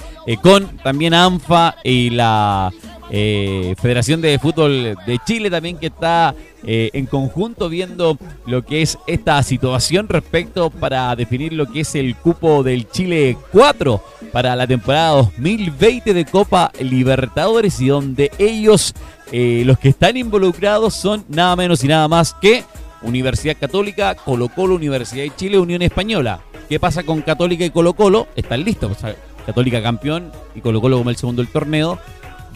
con 0.40 0.78
también 0.78 1.12
ANFA 1.12 1.76
y 1.84 2.10
la 2.10 2.72
eh, 3.10 3.74
Federación 3.80 4.20
de 4.20 4.38
Fútbol 4.38 4.96
de 5.06 5.18
Chile 5.24 5.48
también 5.48 5.78
que 5.78 5.86
está 5.86 6.34
eh, 6.64 6.90
en 6.92 7.06
conjunto 7.06 7.68
viendo 7.68 8.18
lo 8.46 8.64
que 8.64 8.82
es 8.82 8.98
esta 9.06 9.40
situación 9.44 10.08
respecto 10.08 10.70
para 10.70 11.14
definir 11.14 11.52
lo 11.52 11.70
que 11.70 11.80
es 11.80 11.94
el 11.94 12.16
cupo 12.16 12.64
del 12.64 12.88
Chile 12.90 13.36
4 13.52 14.02
para 14.32 14.56
la 14.56 14.66
temporada 14.66 15.10
2020 15.10 16.12
de 16.12 16.24
Copa 16.24 16.72
Libertadores 16.80 17.80
y 17.80 17.86
donde 17.86 18.32
ellos, 18.38 18.92
eh, 19.32 19.62
los 19.64 19.78
que 19.78 19.88
están 19.88 20.16
involucrados 20.16 20.94
son 20.94 21.24
nada 21.28 21.56
menos 21.56 21.82
y 21.84 21.88
nada 21.88 22.08
más 22.08 22.34
que 22.34 22.64
Universidad 23.02 23.56
Católica, 23.58 24.14
Colo 24.14 24.48
Colo, 24.48 24.74
Universidad 24.74 25.24
de 25.24 25.34
Chile, 25.34 25.58
Unión 25.58 25.82
Española. 25.82 26.40
¿Qué 26.68 26.80
pasa 26.80 27.02
con 27.04 27.22
Católica 27.22 27.64
y 27.64 27.70
Colo 27.70 27.94
Colo? 27.94 28.26
Están 28.36 28.64
listos. 28.64 28.90
O 28.90 28.94
sea, 28.94 29.14
Católica 29.44 29.82
campeón 29.82 30.32
y 30.54 30.60
Colo 30.60 30.80
Colo 30.80 30.98
como 30.98 31.10
el 31.10 31.16
segundo 31.16 31.42
del 31.42 31.52
torneo 31.52 31.98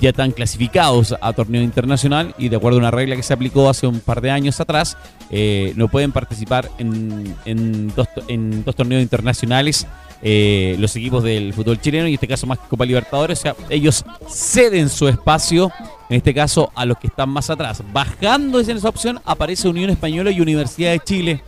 ya 0.01 0.11
están 0.11 0.33
clasificados 0.33 1.15
a 1.21 1.33
torneo 1.33 1.63
internacional 1.63 2.35
y 2.39 2.49
de 2.49 2.57
acuerdo 2.57 2.79
a 2.79 2.81
una 2.81 2.91
regla 2.91 3.17
que 3.17 3.23
se 3.23 3.33
aplicó 3.33 3.69
hace 3.69 3.87
un 3.87 4.01
par 4.01 4.21
de 4.21 4.31
años 4.31 4.59
atrás, 4.61 4.97
eh, 5.31 5.73
no 5.77 5.89
pueden 5.89 6.11
participar 6.11 6.71
en, 6.79 7.93
dos 7.95 8.77
torneos 8.77 9.03
internacionales 9.03 9.87
eh, 10.23 10.77
los 10.79 10.95
equipos 10.97 11.23
del 11.23 11.53
fútbol 11.55 11.81
chileno 11.81 12.07
y 12.07 12.11
en 12.11 12.15
este 12.15 12.29
caso 12.29 12.47
más 12.47 12.59
que 12.59 12.69
Copa 12.69 12.85
Libertadores, 12.85 13.39
o 13.39 13.43
sea, 13.43 13.57
ellos 13.69 14.05
ceden 14.29 14.89
su 14.89 15.09
espacio, 15.09 15.73
en 16.09 16.17
este 16.17 16.35
caso 16.35 16.71
a 16.75 16.85
los 16.85 16.99
que 16.99 17.07
están 17.07 17.31
más 17.31 17.51
atrás. 17.51 17.83
Bajando 17.93 18.61
en 18.61 18.71
esa 18.71 18.89
opción 18.89 19.21
aparece 19.25 19.69
Unión 19.69 19.91
Española 19.91 20.31
y 20.31 20.41
Universidad 20.41 20.93
de 20.93 21.01
Chile. 21.01 21.43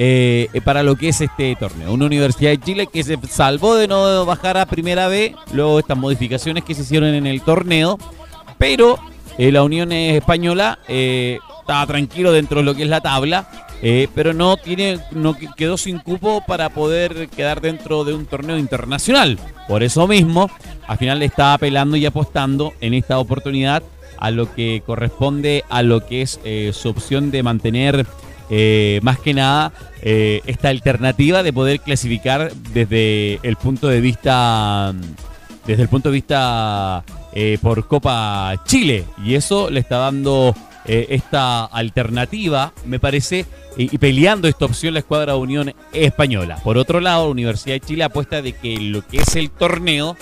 eh, 0.00 0.60
para 0.64 0.84
lo 0.84 0.94
que 0.94 1.08
es 1.08 1.20
este 1.20 1.56
torneo. 1.56 1.92
Una 1.92 2.06
Universidad 2.06 2.50
de 2.50 2.60
Chile 2.60 2.86
que 2.86 3.02
se 3.02 3.18
salvó 3.28 3.74
de 3.74 3.88
no 3.88 4.24
bajar 4.24 4.56
a 4.56 4.66
primera 4.66 5.08
B, 5.08 5.34
luego 5.52 5.80
estas 5.80 5.98
modificaciones 5.98 6.62
que 6.62 6.74
se 6.74 6.82
hicieron 6.82 7.14
en 7.14 7.26
el 7.26 7.42
torneo, 7.42 7.98
pero 8.58 8.98
eh, 9.38 9.50
la 9.50 9.62
Unión 9.62 9.90
Española 9.92 10.78
eh, 10.88 11.38
estaba 11.60 11.86
tranquilo 11.86 12.32
dentro 12.32 12.58
de 12.58 12.64
lo 12.64 12.74
que 12.74 12.84
es 12.84 12.88
la 12.88 13.00
tabla, 13.00 13.48
eh, 13.82 14.08
pero 14.14 14.32
no 14.32 14.56
tiene, 14.56 14.98
no 15.12 15.34
que- 15.36 15.48
quedó 15.56 15.76
sin 15.76 15.98
cupo 15.98 16.42
para 16.46 16.68
poder 16.70 17.28
quedar 17.28 17.60
dentro 17.60 18.04
de 18.04 18.14
un 18.14 18.26
torneo 18.26 18.58
internacional. 18.58 19.38
Por 19.68 19.82
eso 19.82 20.06
mismo, 20.08 20.50
al 20.86 20.98
final 20.98 21.18
le 21.20 21.26
está 21.26 21.54
apelando 21.54 21.96
y 21.96 22.06
apostando 22.06 22.72
en 22.80 22.94
esta 22.94 23.18
oportunidad 23.18 23.82
a 24.18 24.30
lo 24.32 24.52
que 24.52 24.82
corresponde 24.84 25.62
a 25.68 25.82
lo 25.82 26.04
que 26.06 26.22
es 26.22 26.40
eh, 26.44 26.72
su 26.74 26.88
opción 26.88 27.30
de 27.30 27.42
mantener 27.44 28.04
eh, 28.50 28.98
más 29.02 29.18
que 29.20 29.34
nada 29.34 29.72
esta 30.00 30.68
alternativa 30.70 31.42
de 31.42 31.52
poder 31.52 31.80
clasificar 31.80 32.50
desde 32.72 33.40
el 33.42 33.56
punto 33.56 33.88
de 33.88 34.00
vista 34.00 34.94
desde 35.66 35.82
el 35.82 35.88
punto 35.88 36.08
de 36.08 36.14
vista 36.14 37.04
por 37.60 37.86
Copa 37.88 38.54
Chile 38.64 39.04
y 39.24 39.34
eso 39.34 39.68
le 39.70 39.80
está 39.80 39.98
dando 39.98 40.54
eh, 40.88 41.06
esta 41.10 41.66
alternativa 41.66 42.72
me 42.84 42.98
parece 42.98 43.46
y, 43.76 43.96
peleando 43.98 44.48
esta 44.48 44.64
opción 44.64 44.94
la 44.94 45.00
escuadra 45.00 45.36
Unión 45.36 45.72
Española 45.92 46.58
por 46.64 46.78
otro 46.78 46.98
lado 47.00 47.26
la 47.26 47.30
Universidad 47.30 47.74
de 47.74 47.80
Chile 47.80 48.04
apuesta 48.04 48.42
de 48.42 48.54
que 48.54 48.78
lo 48.78 49.06
que 49.06 49.18
es 49.18 49.36
el 49.36 49.50
torneo 49.50 50.16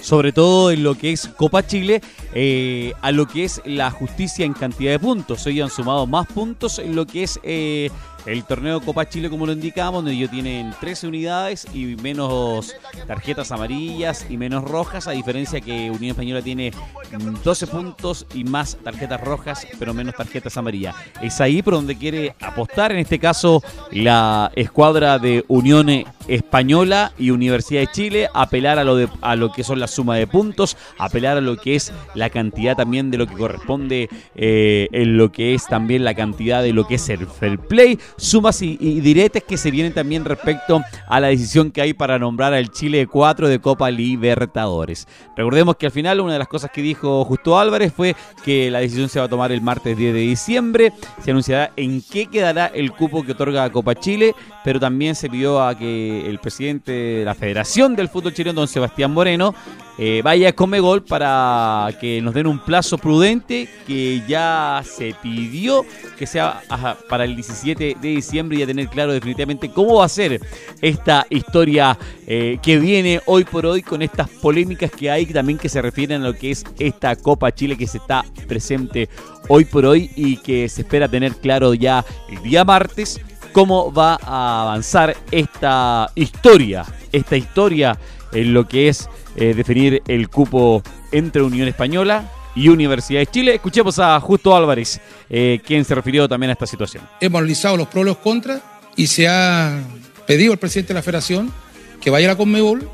sobre 0.00 0.32
todo 0.32 0.70
en 0.70 0.82
lo 0.82 0.94
que 0.94 1.12
es 1.12 1.28
Copa 1.28 1.66
Chile, 1.66 2.00
eh, 2.32 2.92
a 3.00 3.10
lo 3.10 3.26
que 3.26 3.44
es 3.44 3.60
la 3.64 3.90
justicia 3.90 4.44
en 4.44 4.52
cantidad 4.52 4.92
de 4.92 4.98
puntos. 4.98 5.46
Ellos 5.46 5.70
han 5.70 5.76
sumado 5.76 6.06
más 6.06 6.26
puntos 6.26 6.78
en 6.78 6.94
lo 6.94 7.06
que 7.06 7.24
es 7.24 7.40
eh, 7.42 7.90
el 8.26 8.44
torneo 8.44 8.80
Copa 8.80 9.08
Chile, 9.08 9.30
como 9.30 9.46
lo 9.46 9.52
indicamos, 9.52 9.98
donde 9.98 10.12
ellos 10.12 10.30
tienen 10.30 10.74
13 10.80 11.08
unidades 11.08 11.66
y 11.72 11.96
menos 12.02 12.74
tarjetas 13.06 13.52
amarillas 13.52 14.26
y 14.28 14.36
menos 14.36 14.64
rojas, 14.64 15.06
a 15.08 15.12
diferencia 15.12 15.60
que 15.60 15.90
Unión 15.90 16.10
Española 16.10 16.42
tiene 16.42 16.72
mm, 17.12 17.42
12 17.42 17.66
puntos 17.66 18.26
y 18.34 18.44
más 18.44 18.76
tarjetas 18.82 19.20
rojas, 19.20 19.66
pero 19.78 19.94
menos 19.94 20.14
tarjetas 20.14 20.56
amarillas. 20.56 20.94
Es 21.22 21.40
ahí 21.40 21.62
por 21.62 21.74
donde 21.74 21.96
quiere 21.96 22.34
apostar, 22.40 22.92
en 22.92 22.98
este 22.98 23.18
caso, 23.18 23.62
la 23.90 24.50
escuadra 24.54 25.18
de 25.18 25.44
Unión 25.48 25.88
Española 26.28 27.12
y 27.18 27.30
Universidad 27.30 27.80
de 27.80 27.90
Chile, 27.90 28.28
apelar 28.34 28.78
a 28.78 28.84
lo, 28.84 28.96
de, 28.96 29.08
a 29.22 29.36
lo 29.36 29.50
que 29.52 29.64
son 29.64 29.80
la 29.80 29.86
suma 29.86 30.16
de 30.16 30.26
puntos, 30.26 30.76
apelar 30.98 31.38
a 31.38 31.40
lo 31.40 31.56
que 31.56 31.74
es 31.74 31.92
la 32.14 32.30
cantidad 32.30 32.76
también 32.76 33.10
de 33.10 33.18
lo 33.18 33.26
que 33.26 33.34
corresponde 33.34 34.08
eh, 34.34 34.88
en 34.92 35.16
lo 35.16 35.32
que 35.32 35.54
es 35.54 35.66
también 35.66 36.04
la 36.04 36.14
cantidad 36.14 36.62
de 36.62 36.72
lo 36.72 36.86
que 36.86 36.96
es 36.96 37.08
el 37.08 37.26
fair 37.26 37.58
play, 37.58 37.98
sumas 38.16 38.62
y, 38.62 38.76
y 38.80 39.00
diretes 39.00 39.44
que 39.44 39.56
se 39.56 39.70
vienen 39.70 39.92
también 39.92 40.24
respecto 40.24 40.82
a 41.08 41.20
la 41.20 41.28
decisión 41.28 41.70
que 41.70 41.80
hay 41.80 41.94
para 41.94 42.18
nombrar 42.18 42.54
al 42.54 42.70
Chile 42.70 43.06
4 43.06 43.48
de 43.48 43.60
Copa 43.60 43.90
Libertadores. 43.90 45.06
Recordemos 45.36 45.76
que 45.76 45.86
al 45.86 45.92
final 45.92 46.20
una 46.20 46.32
de 46.32 46.38
las 46.38 46.48
cosas 46.48 46.70
que 46.70 46.82
dijo 46.82 47.24
Justo 47.24 47.58
Álvarez 47.58 47.92
fue 47.92 48.16
que 48.44 48.70
la 48.70 48.80
decisión 48.80 49.08
se 49.08 49.18
va 49.18 49.26
a 49.26 49.28
tomar 49.28 49.52
el 49.52 49.60
martes 49.60 49.96
10 49.96 50.14
de 50.14 50.20
diciembre, 50.20 50.92
se 51.22 51.30
anunciará 51.30 51.72
en 51.76 52.02
qué 52.02 52.26
quedará 52.26 52.66
el 52.66 52.92
cupo 52.92 53.24
que 53.24 53.32
otorga 53.32 53.70
Copa 53.70 53.94
Chile, 53.94 54.34
pero 54.64 54.80
también 54.80 55.14
se 55.14 55.28
pidió 55.28 55.62
a 55.62 55.76
que 55.76 56.28
el 56.28 56.38
presidente 56.38 56.92
de 56.92 57.24
la 57.24 57.34
Federación 57.34 57.96
del 57.96 58.08
Fútbol 58.08 58.34
Chileno, 58.34 58.60
don 58.60 58.68
Sebastián 58.68 59.12
Moreno, 59.12 59.54
eh, 60.00 60.20
vaya 60.22 60.54
Comegol 60.54 61.02
para 61.02 61.90
que 62.00 62.22
nos 62.22 62.32
den 62.32 62.46
un 62.46 62.60
plazo 62.60 62.98
prudente 62.98 63.68
que 63.84 64.22
ya 64.28 64.80
se 64.84 65.12
pidió 65.20 65.84
que 66.16 66.24
sea 66.24 66.62
para 67.08 67.24
el 67.24 67.34
17 67.34 67.96
de 68.00 68.08
diciembre 68.08 68.58
y 68.58 68.62
a 68.62 68.66
tener 68.66 68.88
claro 68.88 69.12
definitivamente 69.12 69.70
cómo 69.70 69.96
va 69.96 70.04
a 70.04 70.08
ser 70.08 70.40
esta 70.80 71.26
historia 71.30 71.98
eh, 72.26 72.58
que 72.62 72.78
viene 72.78 73.20
hoy 73.26 73.44
por 73.44 73.66
hoy 73.66 73.82
con 73.82 74.02
estas 74.02 74.28
polémicas 74.28 74.90
que 74.90 75.10
hay 75.10 75.26
también 75.26 75.58
que 75.58 75.68
se 75.68 75.82
refieren 75.82 76.22
a 76.22 76.28
lo 76.28 76.34
que 76.34 76.50
es 76.50 76.64
esta 76.78 77.16
Copa 77.16 77.52
Chile 77.52 77.76
que 77.76 77.86
se 77.86 77.98
está 77.98 78.24
presente 78.46 79.08
hoy 79.48 79.64
por 79.64 79.86
hoy 79.86 80.10
y 80.16 80.36
que 80.38 80.68
se 80.68 80.82
espera 80.82 81.08
tener 81.08 81.36
claro 81.36 81.74
ya 81.74 82.04
el 82.30 82.42
día 82.42 82.64
martes 82.64 83.20
cómo 83.52 83.92
va 83.92 84.18
a 84.22 84.62
avanzar 84.62 85.16
esta 85.30 86.10
historia, 86.14 86.84
esta 87.12 87.36
historia 87.36 87.98
en 88.32 88.52
lo 88.52 88.68
que 88.68 88.88
es 88.88 89.08
eh, 89.36 89.54
definir 89.54 90.02
el 90.06 90.28
cupo 90.28 90.82
entre 91.12 91.42
Unión 91.42 91.68
Española 91.68 92.30
y 92.58 92.68
Universidad 92.68 93.20
de 93.20 93.26
Chile. 93.26 93.54
Escuchemos 93.54 93.98
a 94.00 94.18
Justo 94.20 94.54
Álvarez, 94.54 95.00
eh, 95.30 95.60
quien 95.64 95.84
se 95.84 95.94
refirió 95.94 96.28
también 96.28 96.50
a 96.50 96.54
esta 96.54 96.66
situación. 96.66 97.04
Hemos 97.20 97.38
analizado 97.38 97.76
los 97.76 97.86
pros 97.86 98.02
y 98.02 98.06
los 98.06 98.18
contras 98.18 98.60
y 98.96 99.06
se 99.06 99.28
ha 99.28 99.80
pedido 100.26 100.52
al 100.52 100.58
presidente 100.58 100.88
de 100.88 100.94
la 100.94 101.02
federación 101.02 101.52
que 102.00 102.10
vaya 102.10 102.26
a 102.26 102.32
la 102.32 102.36
Conmebol, 102.36 102.90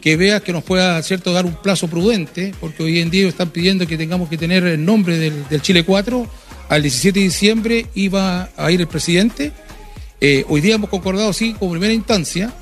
que 0.00 0.16
vea 0.16 0.40
que 0.40 0.52
nos 0.52 0.64
pueda 0.64 1.00
cierto 1.02 1.32
dar 1.32 1.44
un 1.44 1.54
plazo 1.54 1.88
prudente, 1.88 2.54
porque 2.58 2.82
hoy 2.82 3.00
en 3.00 3.10
día 3.10 3.28
están 3.28 3.50
pidiendo 3.50 3.86
que 3.86 3.98
tengamos 3.98 4.28
que 4.30 4.38
tener 4.38 4.64
el 4.64 4.84
nombre 4.84 5.18
del, 5.18 5.62
Chile 5.62 5.84
4 5.84 6.26
al 6.70 6.82
17 6.82 7.18
de 7.18 7.24
diciembre 7.24 7.86
iba 7.94 8.48
a 8.56 8.70
ir 8.70 8.80
el 8.80 8.88
presidente. 8.88 9.52
Eh, 10.20 10.44
hoy 10.48 10.62
día 10.62 10.76
hemos 10.76 10.88
concordado, 10.88 11.32
sí, 11.34 11.54
como 11.58 11.72
primera 11.72 11.92
instancia, 11.92 12.52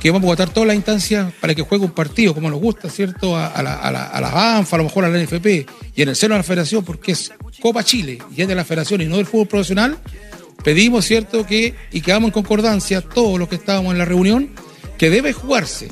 que 0.00 0.10
vamos 0.10 0.28
a 0.28 0.32
votar 0.32 0.50
todas 0.50 0.66
las 0.66 0.76
instancias 0.76 1.32
para 1.40 1.54
que 1.54 1.62
juegue 1.62 1.84
un 1.84 1.92
partido, 1.92 2.34
como 2.34 2.50
nos 2.50 2.60
gusta, 2.60 2.90
¿cierto? 2.90 3.36
A, 3.36 3.62
la, 3.62 3.74
a, 3.74 3.90
la, 3.90 4.04
a 4.06 4.20
la 4.20 4.56
ANFA, 4.58 4.76
a 4.76 4.78
lo 4.78 4.84
mejor 4.84 5.04
a 5.04 5.08
la 5.08 5.22
NFP, 5.22 5.46
y 5.94 6.02
en 6.02 6.08
el 6.08 6.16
seno 6.16 6.34
de 6.34 6.40
la 6.40 6.44
federación, 6.44 6.84
porque 6.84 7.12
es 7.12 7.32
Copa 7.60 7.82
Chile 7.84 8.18
y 8.36 8.42
es 8.42 8.48
de 8.48 8.54
la 8.54 8.64
federación 8.64 9.00
y 9.00 9.06
no 9.06 9.16
del 9.16 9.26
fútbol 9.26 9.48
profesional, 9.48 9.98
pedimos, 10.62 11.04
¿cierto?, 11.04 11.46
que, 11.46 11.74
y 11.92 12.00
quedamos 12.00 12.28
en 12.28 12.32
concordancia, 12.32 13.00
todos 13.00 13.38
los 13.38 13.48
que 13.48 13.54
estábamos 13.56 13.92
en 13.92 13.98
la 13.98 14.04
reunión, 14.04 14.50
que 14.98 15.10
debe 15.10 15.32
jugarse, 15.32 15.88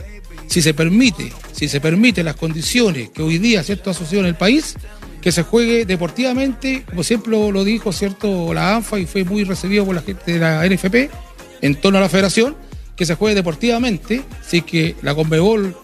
si 0.47 0.63
se 0.63 0.75
permite, 0.75 1.33
si 1.53 1.69
se 1.69 1.81
permite 1.81 2.23
las 2.23 2.37
condiciones 2.37 3.11
que 3.11 3.23
hoy 3.23 3.39
día, 3.39 3.63
¿cierto?, 3.63 3.91
ha 3.91 3.95
sucedido 3.95 4.23
en 4.23 4.29
el 4.29 4.35
país, 4.35 4.75
que 5.21 5.31
se 5.31 5.45
juegue 5.45 5.87
deportivamente, 5.87 6.85
como 6.89 7.05
siempre 7.05 7.31
lo 7.31 7.65
dijo, 7.65 7.93
¿cierto?, 7.93 8.53
la 8.53 8.77
ANFA 8.77 8.99
y 8.99 9.07
fue 9.07 9.25
muy 9.25 9.45
recibido 9.45 9.87
por 9.87 9.95
la 9.95 10.03
gente 10.03 10.33
de 10.33 10.39
la 10.39 10.67
NFP 10.67 11.11
en 11.63 11.77
torno 11.77 11.99
a 11.99 12.03
la 12.03 12.09
federación, 12.09 12.57
que 13.03 13.07
se 13.07 13.17
juegue 13.17 13.35
deportivamente, 13.35 14.23
si 14.47 14.63
que 14.63 14.95
la 15.03 15.13
Conmebol 15.13 15.75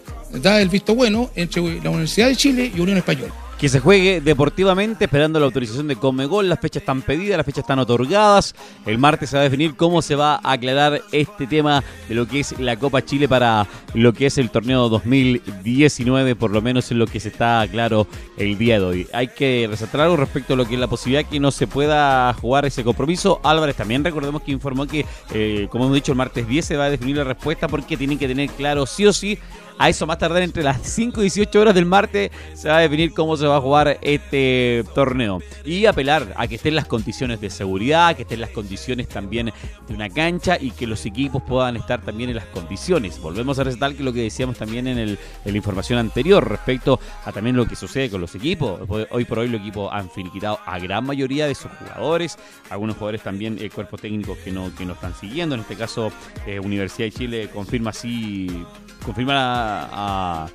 da 0.41 0.61
el 0.61 0.69
visto 0.69 0.95
bueno 0.95 1.29
entre 1.35 1.61
la 1.83 1.89
Universidad 1.89 2.29
de 2.29 2.37
Chile 2.37 2.71
y 2.73 2.79
Unión 2.79 2.97
Española 2.97 3.33
que 3.59 3.67
se 3.67 3.81
juegue 3.81 4.21
deportivamente, 4.21 5.03
esperando 5.03 5.37
la 5.37 5.45
autorización 5.45 5.89
de 5.89 5.97
Comegol. 5.97 6.47
Las 6.47 6.61
fechas 6.61 6.81
están 6.81 7.01
pedidas, 7.01 7.35
las 7.35 7.45
fechas 7.45 7.63
están 7.65 7.79
otorgadas. 7.79 8.55
El 8.85 8.97
martes 8.97 9.29
se 9.29 9.35
va 9.35 9.41
a 9.41 9.43
definir 9.43 9.75
cómo 9.75 10.01
se 10.01 10.15
va 10.15 10.35
a 10.35 10.53
aclarar 10.53 11.01
este 11.11 11.45
tema 11.45 11.83
de 12.07 12.15
lo 12.15 12.25
que 12.25 12.39
es 12.39 12.57
la 12.57 12.77
Copa 12.77 13.03
Chile 13.03 13.27
para 13.27 13.67
lo 13.93 14.13
que 14.13 14.27
es 14.27 14.37
el 14.37 14.49
torneo 14.49 14.87
2019, 14.87 16.37
por 16.37 16.51
lo 16.51 16.61
menos 16.61 16.89
en 16.91 16.99
lo 16.99 17.07
que 17.07 17.19
se 17.19 17.27
está 17.27 17.67
claro 17.69 18.07
el 18.37 18.57
día 18.57 18.79
de 18.79 18.85
hoy. 18.85 19.07
Hay 19.11 19.27
que 19.27 19.67
resaltar 19.69 20.01
algo 20.01 20.15
respecto 20.15 20.53
a 20.53 20.57
lo 20.57 20.65
que 20.65 20.75
es 20.75 20.79
la 20.79 20.87
posibilidad 20.87 21.29
que 21.29 21.41
no 21.41 21.51
se 21.51 21.67
pueda 21.67 22.33
jugar 22.35 22.65
ese 22.65 22.85
compromiso. 22.85 23.41
Álvarez 23.43 23.75
también 23.75 24.05
recordemos 24.05 24.41
que 24.41 24.53
informó 24.53 24.87
que, 24.87 25.05
eh, 25.33 25.67
como 25.69 25.83
hemos 25.83 25.95
dicho, 25.95 26.13
el 26.13 26.17
martes 26.17 26.47
10 26.47 26.63
se 26.63 26.77
va 26.77 26.85
a 26.85 26.89
definir 26.89 27.17
la 27.17 27.25
respuesta 27.25 27.67
porque 27.67 27.97
tienen 27.97 28.17
que 28.17 28.27
tener 28.29 28.49
claro 28.51 28.85
sí 28.85 29.05
o 29.05 29.11
sí 29.11 29.37
a 29.79 29.87
eso 29.87 30.05
más 30.05 30.17
tardar 30.17 30.43
entre 30.43 30.61
las 30.61 30.81
5 30.83 31.21
y 31.21 31.23
18 31.23 31.61
horas 31.61 31.73
del 31.73 31.85
martes 31.85 32.31
se 32.53 32.67
va 32.67 32.77
a 32.77 32.81
definir 32.81 33.13
cómo 33.13 33.37
se 33.37 33.47
va 33.47 33.55
a 33.55 33.61
jugar 33.61 33.97
este 34.01 34.83
torneo. 34.93 35.39
Y 35.63 35.85
apelar 35.85 36.33
a 36.35 36.47
que 36.47 36.55
estén 36.55 36.75
las 36.75 36.85
condiciones 36.85 37.39
de 37.39 37.49
seguridad, 37.49 38.13
que 38.17 38.23
estén 38.23 38.41
las 38.41 38.49
condiciones 38.49 39.07
también 39.07 39.53
de 39.87 39.93
una 39.93 40.09
cancha 40.09 40.57
y 40.59 40.71
que 40.71 40.85
los 40.85 41.05
equipos 41.05 41.41
puedan 41.43 41.77
estar 41.77 42.01
también 42.01 42.29
en 42.29 42.35
las 42.35 42.45
condiciones. 42.47 43.21
Volvemos 43.21 43.57
a 43.57 43.63
resaltar 43.63 43.95
que 43.95 44.03
lo 44.03 44.11
que 44.11 44.21
decíamos 44.21 44.57
también 44.57 44.85
en, 44.85 44.97
el, 44.97 45.19
la 45.45 45.57
información 45.57 45.97
anterior 45.97 46.45
respecto 46.45 46.99
a 47.23 47.31
también 47.31 47.55
lo 47.55 47.65
que 47.65 47.77
sucede 47.77 48.09
con 48.09 48.19
los 48.19 48.35
equipos. 48.35 48.81
Hoy 49.09 49.23
por 49.23 49.39
hoy 49.39 49.47
los 49.47 49.61
equipos 49.61 49.89
han 49.93 50.11
finiquitado 50.11 50.59
a 50.65 50.77
gran 50.77 51.05
mayoría 51.05 51.47
de 51.47 51.55
sus 51.55 51.71
jugadores. 51.71 52.37
Algunos 52.69 52.97
jugadores 52.97 53.23
también 53.23 53.57
eh, 53.61 53.69
cuerpos 53.69 54.01
técnicos 54.01 54.37
que 54.39 54.51
no, 54.51 54.75
que 54.75 54.85
no 54.85 54.91
están 54.91 55.15
siguiendo. 55.15 55.55
En 55.55 55.61
este 55.61 55.77
caso, 55.77 56.11
eh, 56.45 56.59
Universidad 56.59 57.07
de 57.07 57.11
Chile 57.13 57.49
confirma 57.53 57.91
así 57.91 58.65
confirma 59.05 59.68
a, 59.69 60.51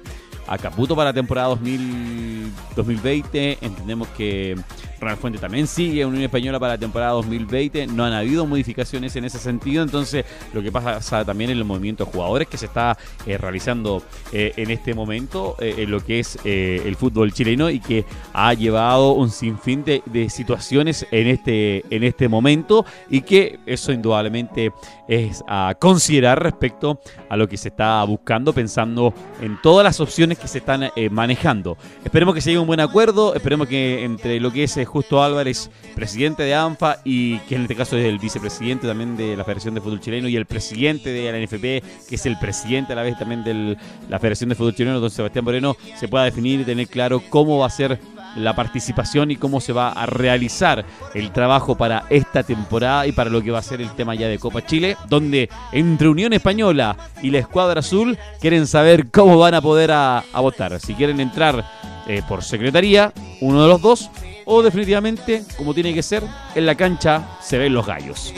a 0.47 0.59
Caputo 0.59 0.95
para 0.95 1.11
la 1.11 1.15
temporada 1.15 1.49
2020. 1.49 3.59
Entendemos 3.61 4.09
que 4.09 4.57
Ronald 5.01 5.21
Fuente 5.21 5.39
también 5.39 5.67
sigue 5.67 6.03
en 6.03 6.09
Unión 6.09 6.25
Española 6.25 6.59
para 6.59 6.75
la 6.75 6.79
temporada 6.79 7.13
2020. 7.13 7.87
No 7.89 8.05
han 8.05 8.13
habido 8.13 8.47
modificaciones 8.47 9.17
en 9.17 9.25
ese 9.25 9.39
sentido. 9.39 9.83
Entonces, 9.83 10.25
lo 10.53 10.63
que 10.63 10.73
pasa 10.73 11.25
también 11.25 11.51
en 11.51 11.59
el 11.59 11.65
movimiento 11.65 12.05
de 12.05 12.13
jugadores 12.13 12.49
que 12.49 12.57
se 12.57 12.67
está 12.67 12.97
eh, 13.27 13.39
realizando 13.39 14.03
eh, 14.33 14.53
en 14.57 14.71
este 14.71 14.95
momento 14.95 15.57
eh, 15.61 15.75
en 15.79 15.91
lo 15.91 16.01
que 16.01 16.21
es 16.21 16.39
el 16.45 16.97
fútbol 16.97 17.33
chileno 17.33 17.71
y 17.71 17.81
que 17.81 18.05
ha 18.33 18.55
llevado 18.55 19.13
un 19.13 19.31
sinfín 19.31 19.85
de, 19.85 20.03
de, 20.07 20.31
situaciones 20.31 21.07
en 21.11 21.27
este, 21.27 21.85
en 21.95 22.03
este 22.03 22.29
momento 22.29 22.85
y 23.11 23.23
que 23.23 23.59
eso 23.67 23.93
indudablemente 23.93 24.73
es 25.09 25.45
a 25.47 25.75
considerar 25.79 26.43
respecto 26.43 27.01
a 27.29 27.37
lo 27.37 27.49
que 27.49 27.57
se 27.57 27.69
está 27.69 28.03
buscando, 28.05 28.53
pensando 28.53 29.13
en 29.41 29.61
todas 29.61 29.85
las 29.85 30.01
opciones 30.01 30.34
que 30.38 30.49
se 30.49 30.59
están 30.59 30.90
manejando. 31.11 31.77
Esperemos 32.05 32.35
que 32.35 32.40
se 32.40 32.51
llegue 32.51 32.61
un 32.61 32.66
buen 32.66 32.81
acuerdo, 32.81 33.35
esperemos 33.35 33.68
que 33.68 34.05
entre 34.05 34.40
lo 34.40 34.53
que 34.53 34.64
es 34.64 34.79
Justo 34.87 35.23
Álvarez, 35.23 35.70
presidente 35.94 36.42
de 36.42 36.55
ANFA 36.55 36.99
y 37.05 37.38
que 37.40 37.57
en 37.57 37.62
este 37.62 37.77
caso 37.77 37.97
es 37.97 38.05
el 38.07 38.18
vicepresidente 38.18 38.87
también 38.87 39.16
de 39.16 39.37
la 39.37 39.44
Federación 39.44 39.75
de 39.75 39.81
Fútbol 39.81 40.01
Chileno 40.01 40.29
y 40.29 40.37
el 40.37 40.47
presidente 40.47 41.11
de 41.11 41.31
la 41.31 41.38
NFP, 41.38 42.09
que 42.09 42.14
es 42.14 42.27
el 42.27 42.38
presidente 42.38 42.92
a 42.92 42.97
la 42.97 43.03
vez 43.03 43.18
también 43.18 43.44
de 43.44 43.77
la 44.09 44.18
Federación 44.18 44.49
de 44.49 44.55
Fútbol 44.55 44.75
Chileno, 44.75 45.01
don 45.01 45.11
Sebastián 45.11 45.44
Moreno, 45.44 45.77
se 45.97 46.09
pueda 46.09 46.25
definir 46.25 46.61
y 46.61 46.64
tener 46.64 46.88
claro 46.88 47.23
cómo 47.31 47.59
va 47.59 47.66
a 47.66 47.70
ser 47.70 47.99
la 48.37 48.55
participación 48.55 49.31
y 49.31 49.37
cómo 49.37 49.61
se 49.61 49.73
va 49.73 49.90
a 49.90 50.07
realizar 50.07 50.85
el 51.14 51.33
trabajo 51.33 51.77
para 51.77 52.05
esta 52.11 52.42
temporada 52.42 53.07
y 53.07 53.12
para 53.12 53.31
lo 53.31 53.42
que 53.42 53.51
va 53.51 53.59
a 53.59 53.62
ser 53.62 53.81
el 53.81 53.90
tema 53.90 54.14
ya 54.14 54.29
de 54.29 54.38
Copa 54.38 54.64
Chile, 54.64 54.97
donde 55.09 55.49
entre 55.73 56.09
Unión 56.09 56.33
Española 56.33 56.97
y 57.23 57.31
la 57.31 57.38
Escuadra 57.38 57.81
Azul 57.81 58.18
quieren 58.40 58.66
saber 58.66 59.11
cómo 59.11 59.38
van 59.38 59.55
a 59.55 59.61
poder 59.61 59.90
a, 59.92 60.25
votar. 60.35 60.79
Si 60.81 60.94
quieren 60.94 61.20
entrar 61.20 61.64
eh, 62.07 62.23
por 62.29 62.42
secretaría, 62.42 63.12
uno 63.40 63.62
de 63.62 63.68
los 63.68 63.81
dos, 63.81 64.11
o 64.44 64.62
definitivamente, 64.62 65.42
como 65.57 65.73
tiene 65.73 65.94
que 65.94 66.03
ser, 66.03 66.23
en 66.55 66.66
la 66.66 66.75
cancha 66.75 67.23
se 67.40 67.59
ven 67.59 67.73
los 67.73 67.87
gallos. 67.87 68.33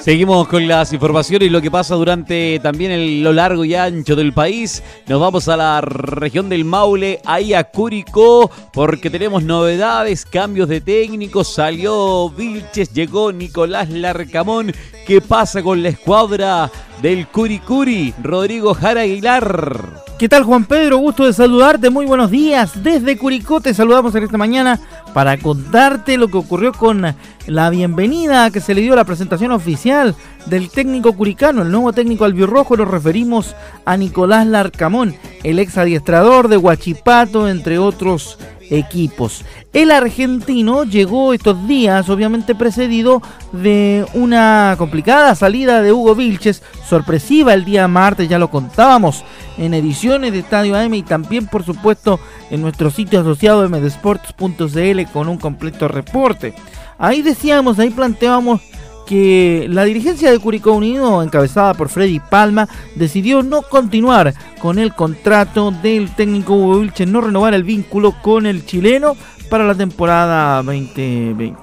Seguimos 0.00 0.48
con 0.48 0.66
las 0.66 0.92
informaciones 0.92 1.48
y 1.48 1.50
lo 1.50 1.60
que 1.60 1.70
pasa 1.70 1.94
durante 1.94 2.60
también 2.60 3.22
lo 3.22 3.32
largo 3.32 3.64
y 3.64 3.74
ancho 3.74 4.16
del 4.16 4.32
país. 4.32 4.82
Nos 5.06 5.20
vamos 5.20 5.48
a 5.48 5.56
la 5.56 5.80
región 5.80 6.48
del 6.48 6.64
Maule, 6.64 7.20
ahí 7.24 7.52
a 7.52 7.64
Curicó, 7.64 8.50
porque 8.72 9.10
tenemos 9.10 9.42
novedades, 9.42 10.24
cambios 10.24 10.68
de 10.68 10.80
técnicos. 10.80 11.52
Salió 11.52 12.30
Vilches, 12.30 12.92
llegó 12.92 13.32
Nicolás 13.32 13.90
Larcamón. 13.90 14.72
¿Qué 15.06 15.20
pasa 15.20 15.62
con 15.62 15.82
la 15.82 15.90
escuadra 15.90 16.70
del 17.02 17.26
Curicuri? 17.26 18.14
Rodrigo 18.22 18.74
Jara 18.74 19.02
Aguilar. 19.02 20.04
¿Qué 20.18 20.28
tal 20.28 20.42
Juan 20.42 20.64
Pedro? 20.64 20.98
Gusto 20.98 21.26
de 21.26 21.32
saludarte, 21.32 21.90
muy 21.90 22.04
buenos 22.04 22.30
días. 22.30 22.82
Desde 22.82 23.16
Curicó 23.16 23.60
te 23.60 23.72
saludamos 23.72 24.14
en 24.16 24.24
esta 24.24 24.36
mañana 24.36 24.80
para 25.14 25.38
contarte 25.38 26.16
lo 26.16 26.28
que 26.28 26.38
ocurrió 26.38 26.72
con 26.72 27.14
la 27.46 27.70
bienvenida 27.70 28.50
que 28.50 28.60
se 28.60 28.74
le 28.74 28.80
dio 28.80 28.94
a 28.94 28.96
la 28.96 29.04
presentación 29.04 29.52
oficial 29.52 30.16
del 30.46 30.70
técnico 30.70 31.12
curicano, 31.12 31.62
el 31.62 31.70
nuevo 31.70 31.92
técnico 31.92 32.24
albirrojo. 32.24 32.76
Nos 32.76 32.88
referimos 32.88 33.54
a 33.84 33.96
Nicolás 33.96 34.46
Larcamón, 34.46 35.14
el 35.44 35.60
ex 35.60 35.78
adiestrador 35.78 36.48
de 36.48 36.56
Huachipato, 36.56 37.48
entre 37.48 37.78
otros 37.78 38.38
equipos. 38.70 39.44
El 39.72 39.90
argentino 39.90 40.84
llegó 40.84 41.32
estos 41.32 41.66
días, 41.66 42.08
obviamente 42.08 42.54
precedido 42.54 43.22
de 43.52 44.06
una 44.14 44.74
complicada 44.78 45.34
salida 45.34 45.82
de 45.82 45.92
Hugo 45.92 46.14
Vilches, 46.14 46.62
sorpresiva 46.88 47.54
el 47.54 47.64
día 47.64 47.88
martes, 47.88 48.28
ya 48.28 48.38
lo 48.38 48.50
contábamos 48.50 49.24
en 49.56 49.74
ediciones 49.74 50.32
de 50.32 50.40
Estadio 50.40 50.76
AM 50.76 50.94
y 50.94 51.02
también 51.02 51.46
por 51.46 51.64
supuesto 51.64 52.20
en 52.50 52.62
nuestro 52.62 52.90
sitio 52.90 53.20
asociado 53.20 53.68
mdesports.cl 53.68 55.02
con 55.12 55.28
un 55.28 55.38
completo 55.38 55.88
reporte. 55.88 56.54
Ahí 56.98 57.22
decíamos, 57.22 57.78
ahí 57.78 57.90
planteábamos 57.90 58.60
que 59.08 59.66
la 59.70 59.84
dirigencia 59.84 60.30
de 60.30 60.38
Curicó 60.38 60.72
Unido, 60.72 61.22
encabezada 61.22 61.72
por 61.72 61.88
Freddy 61.88 62.20
Palma, 62.20 62.68
decidió 62.94 63.42
no 63.42 63.62
continuar 63.62 64.34
con 64.60 64.78
el 64.78 64.94
contrato 64.94 65.70
del 65.70 66.14
técnico 66.14 66.52
Hugo 66.52 66.80
Vilches, 66.80 67.08
no 67.08 67.22
renovar 67.22 67.54
el 67.54 67.64
vínculo 67.64 68.14
con 68.20 68.44
el 68.44 68.66
chileno 68.66 69.16
para 69.48 69.64
la 69.64 69.74
temporada 69.74 70.62
2020. 70.62 71.56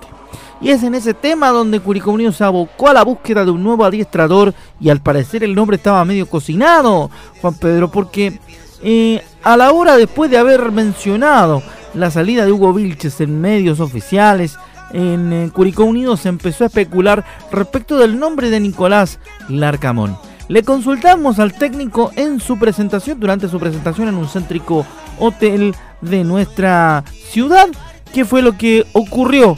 Y 0.59 0.71
es 0.71 0.81
en 0.81 0.95
ese 0.95 1.13
tema 1.13 1.49
donde 1.49 1.79
Curicó 1.79 2.09
Unido 2.09 2.31
se 2.31 2.43
abocó 2.43 2.87
a 2.87 2.93
la 2.93 3.03
búsqueda 3.03 3.45
de 3.45 3.51
un 3.51 3.61
nuevo 3.61 3.85
adiestrador 3.85 4.55
y 4.79 4.89
al 4.89 5.01
parecer 5.01 5.43
el 5.43 5.53
nombre 5.53 5.77
estaba 5.77 6.03
medio 6.03 6.27
cocinado, 6.27 7.11
Juan 7.41 7.53
Pedro, 7.53 7.91
porque 7.91 8.39
eh, 8.81 9.21
a 9.43 9.55
la 9.55 9.71
hora 9.71 9.97
después 9.97 10.31
de 10.31 10.39
haber 10.39 10.71
mencionado 10.71 11.61
la 11.93 12.09
salida 12.09 12.43
de 12.43 12.51
Hugo 12.51 12.73
Vilches 12.73 13.21
en 13.21 13.39
medios 13.39 13.79
oficiales, 13.79 14.57
en 14.91 15.33
eh, 15.33 15.49
Curicó 15.53 15.83
Unido 15.83 16.17
se 16.17 16.29
empezó 16.29 16.63
a 16.63 16.67
especular 16.67 17.23
respecto 17.51 17.97
del 17.97 18.19
nombre 18.19 18.49
de 18.49 18.59
Nicolás 18.59 19.19
Larcamón. 19.49 20.17
Le 20.47 20.63
consultamos 20.63 21.39
al 21.39 21.53
técnico 21.53 22.11
en 22.15 22.39
su 22.39 22.59
presentación, 22.59 23.19
durante 23.19 23.47
su 23.47 23.59
presentación 23.59 24.07
en 24.09 24.15
un 24.15 24.27
céntrico 24.27 24.85
hotel 25.19 25.73
de 26.01 26.23
nuestra 26.23 27.03
ciudad, 27.29 27.67
qué 28.13 28.25
fue 28.25 28.41
lo 28.41 28.57
que 28.57 28.85
ocurrió 28.93 29.57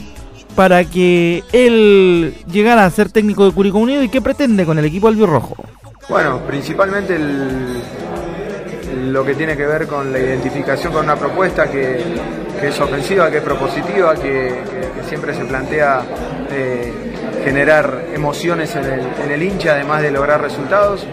para 0.56 0.84
que 0.84 1.44
él 1.52 2.34
llegara 2.50 2.84
a 2.84 2.90
ser 2.90 3.10
técnico 3.10 3.44
de 3.44 3.52
Curicó 3.52 3.78
Unido 3.78 4.02
y 4.02 4.08
qué 4.08 4.22
pretende 4.22 4.64
con 4.64 4.78
el 4.78 4.84
equipo 4.86 5.08
albirrojo. 5.08 5.56
Bueno, 6.08 6.40
principalmente 6.46 7.18
lo 9.10 9.24
que 9.24 9.34
tiene 9.34 9.56
que 9.56 9.66
ver 9.66 9.86
con 9.86 10.10
la 10.12 10.18
identificación 10.18 10.92
con 10.92 11.04
una 11.04 11.16
propuesta 11.16 11.70
que, 11.70 12.02
es 12.62 12.80
ofensiva, 12.80 13.30
que 13.30 13.38
es 13.38 13.42
propositiva, 13.42 14.14
que, 14.14 14.78
siempre 15.08 15.34
se 15.34 15.44
plantea 15.46 16.02
eh, 16.50 16.92
generar 17.42 18.08
emociones 18.14 18.76
en 18.76 19.30
el, 19.30 19.42
hincha, 19.42 19.72
además 19.72 20.02
de 20.02 20.10
lograr 20.10 20.42
resultados. 20.42 21.06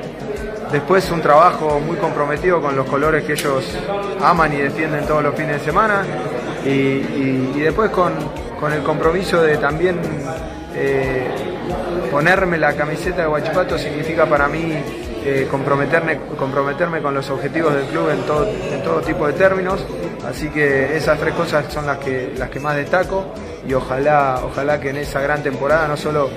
Después 0.71 1.09
un 1.11 1.21
trabajo 1.21 1.79
muy 1.79 1.95
comprometido 1.95 2.61
con 2.61 2.75
los 2.75 2.85
colores 2.87 3.23
que 3.23 3.33
ellos 3.33 3.63
aman 4.21 4.51
y 4.51 4.57
defienden 4.57 5.05
todos 5.05 5.23
los 5.23 5.33
fines 5.35 5.59
de 5.59 5.65
semana. 5.65 6.03
Y, 6.65 7.59
después 7.59 7.89
con, 7.91 8.13
el 8.73 8.83
compromiso 8.83 9.41
de 9.41 9.57
también 9.57 9.97
eh, 10.75 11.27
ponerme 12.11 12.57
la 12.57 12.73
camiseta 12.73 13.21
de 13.21 13.27
Huachipato 13.27 13.77
significa 13.77 14.25
para 14.25 14.47
mí 14.47 14.73
eh, 15.25 15.47
comprometerme, 15.49 16.19
comprometerme 16.37 17.01
con 17.01 17.13
los 17.13 17.27
objetivos 17.31 17.73
del 17.73 17.85
club 17.85 18.09
en 18.11 18.21
todo, 18.27 18.47
en 18.47 18.83
todo 18.83 19.01
tipo 19.01 19.25
de 19.25 19.33
términos. 19.33 19.83
Así 20.27 20.49
que 20.49 20.95
esas 20.95 21.19
tres 21.19 21.33
cosas 21.33 21.65
son 21.73 21.87
las 21.87 21.97
que, 21.97 22.33
las 22.37 22.49
que 22.49 22.59
más 22.59 22.75
destaco 22.75 23.33
y 23.67 23.73
ojalá, 23.73 24.39
ojalá 24.43 24.79
que 24.79 24.91
en 24.91 24.97
esa 24.97 25.21
gran 25.21 25.41
temporada 25.41 25.87
no 25.87 25.97
solo 25.97 26.29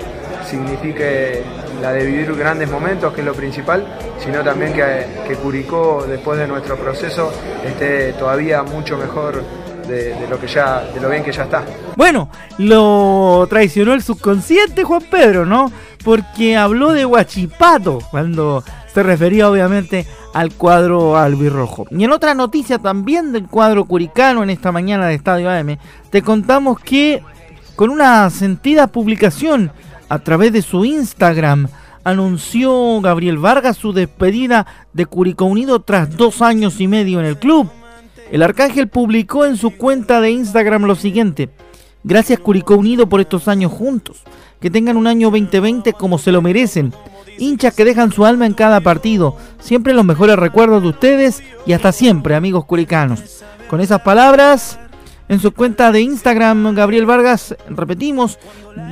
signifique 0.49 1.43
la 1.81 1.91
de 1.91 2.05
vivir 2.05 2.35
grandes 2.35 2.69
momentos, 2.69 3.13
que 3.13 3.21
es 3.21 3.27
lo 3.27 3.33
principal, 3.33 3.85
sino 4.19 4.43
también 4.43 4.73
que, 4.73 5.05
que 5.27 5.35
Curicó, 5.35 6.05
después 6.07 6.39
de 6.39 6.47
nuestro 6.47 6.75
proceso, 6.75 7.31
esté 7.63 8.13
todavía 8.13 8.63
mucho 8.63 8.97
mejor 8.97 9.43
de, 9.89 10.27
lo 10.29 10.39
que 10.39 10.47
ya, 10.47 10.81
de 10.93 10.99
lo 10.99 11.09
bien 11.09 11.23
que 11.23 11.31
ya 11.31 11.43
está. 11.43 11.63
Bueno, 11.95 12.29
lo 12.57 13.47
traicionó 13.49 13.93
el 13.93 14.03
subconsciente 14.03 14.83
Juan 14.83 15.03
Pedro, 15.09 15.45
¿no? 15.45 15.71
Porque 16.03 16.55
habló 16.55 16.93
de 16.93 17.05
Huachipato 17.05 17.99
cuando 18.11 18.63
se 18.93 19.03
refería 19.03 19.49
obviamente 19.49 20.05
al 20.33 20.53
cuadro 20.53 21.17
albirrojo. 21.17 21.85
Y 21.91 22.03
en 22.03 22.11
otra 22.11 22.33
noticia 22.33 22.79
también 22.79 23.31
del 23.31 23.47
cuadro 23.47 23.85
curicano 23.85 24.43
en 24.43 24.49
esta 24.49 24.71
mañana 24.71 25.07
de 25.07 25.15
Estadio 25.15 25.49
AM, 25.49 25.77
te 26.09 26.21
contamos 26.21 26.79
que 26.79 27.23
con 27.75 27.89
una 27.89 28.29
sentida 28.29 28.87
publicación 28.87 29.71
a 30.09 30.19
través 30.19 30.51
de 30.51 30.61
su 30.61 30.83
Instagram, 30.83 31.67
anunció 32.03 32.99
Gabriel 33.01 33.37
Vargas 33.37 33.77
su 33.77 33.93
despedida 33.93 34.65
de 34.91 35.05
Curicó 35.05 35.45
Unido 35.45 35.79
tras 35.81 36.17
dos 36.17 36.41
años 36.41 36.81
y 36.81 36.87
medio 36.87 37.19
en 37.19 37.25
el 37.25 37.37
club. 37.37 37.69
El 38.31 38.43
Arcángel 38.43 38.87
publicó 38.87 39.45
en 39.45 39.57
su 39.57 39.71
cuenta 39.71 40.19
de 40.19 40.31
Instagram 40.31 40.83
lo 40.83 40.95
siguiente. 40.95 41.49
Gracias 42.03 42.39
Curicó 42.39 42.75
Unido 42.75 43.07
por 43.07 43.21
estos 43.21 43.47
años 43.47 43.71
juntos. 43.71 44.23
Que 44.59 44.69
tengan 44.69 44.97
un 44.97 45.07
año 45.07 45.29
2020 45.29 45.93
como 45.93 46.17
se 46.17 46.31
lo 46.31 46.41
merecen 46.41 46.93
hinchas 47.39 47.73
que 47.73 47.85
dejan 47.85 48.11
su 48.11 48.25
alma 48.25 48.45
en 48.45 48.53
cada 48.53 48.81
partido. 48.81 49.35
Siempre 49.59 49.93
los 49.93 50.05
mejores 50.05 50.37
recuerdos 50.37 50.83
de 50.83 50.89
ustedes 50.89 51.43
y 51.65 51.73
hasta 51.73 51.91
siempre, 51.91 52.35
amigos 52.35 52.65
curicanos. 52.65 53.43
Con 53.69 53.81
esas 53.81 54.01
palabras, 54.01 54.79
en 55.27 55.39
su 55.39 55.51
cuenta 55.51 55.91
de 55.91 56.01
Instagram, 56.01 56.75
Gabriel 56.75 57.05
Vargas, 57.05 57.55
repetimos, 57.69 58.39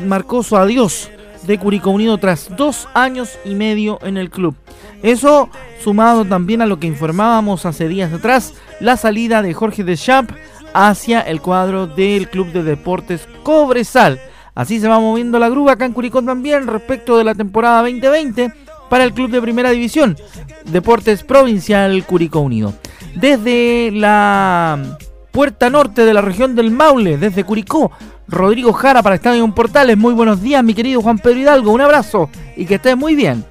marcó 0.05 0.43
su 0.43 0.55
adiós 0.55 1.10
de 1.43 1.57
Curicó 1.57 1.91
Unido 1.91 2.17
tras 2.17 2.55
dos 2.55 2.88
años 2.93 3.39
y 3.45 3.55
medio 3.55 3.99
en 4.03 4.17
el 4.17 4.29
club. 4.29 4.55
Eso 5.01 5.49
sumado 5.81 6.25
también 6.25 6.62
a 6.62 6.65
lo 6.65 6.79
que 6.79 6.88
informábamos 6.88 7.65
hace 7.65 7.88
días 7.88 8.12
atrás, 8.12 8.53
la 8.79 8.97
salida 8.97 9.41
de 9.41 9.53
Jorge 9.53 9.83
Deschamps 9.83 10.33
hacia 10.73 11.21
el 11.21 11.41
cuadro 11.41 11.88
del 11.88 12.29
Club 12.29 12.51
de 12.51 12.63
Deportes 12.63 13.27
Cobresal. 13.43 14.19
Así 14.58 14.80
se 14.80 14.88
va 14.88 15.00
moviendo 15.00 15.38
la 15.38 15.50
grúa 15.50 15.74
acá 15.74 15.86
en 15.86 15.93
Curicó 15.93 16.24
también 16.24 16.65
respecto 16.65 17.15
de 17.15 17.24
la 17.24 17.36
temporada 17.36 17.84
2020 17.84 18.52
para 18.89 19.04
el 19.04 19.13
club 19.13 19.30
de 19.30 19.39
primera 19.39 19.70
división, 19.70 20.17
Deportes 20.65 21.22
Provincial 21.22 22.04
Curicó 22.08 22.39
Unido. 22.39 22.74
Desde 23.13 23.91
la 23.91 24.98
puerta 25.32 25.70
norte 25.70 26.06
de 26.06 26.13
la 26.15 26.22
región 26.22 26.56
del 26.56 26.72
Maule, 26.72 27.20
desde 27.20 27.43
Curicó, 27.43 27.91
Rodrigo 28.28 28.74
Jara 28.74 29.04
para 29.04 29.17
Estadio 29.17 29.48
Portales. 29.54 29.96
Muy 29.96 30.15
buenos 30.15 30.41
días, 30.41 30.63
mi 30.63 30.74
querido 30.74 31.04
Juan 31.04 31.20
Pedro 31.20 31.38
Hidalgo. 31.38 31.72
Un 31.72 31.82
abrazo 31.82 32.32
y 32.56 32.65
que 32.65 32.76
estés 32.76 32.98
muy 32.98 33.13
bien. 33.13 33.46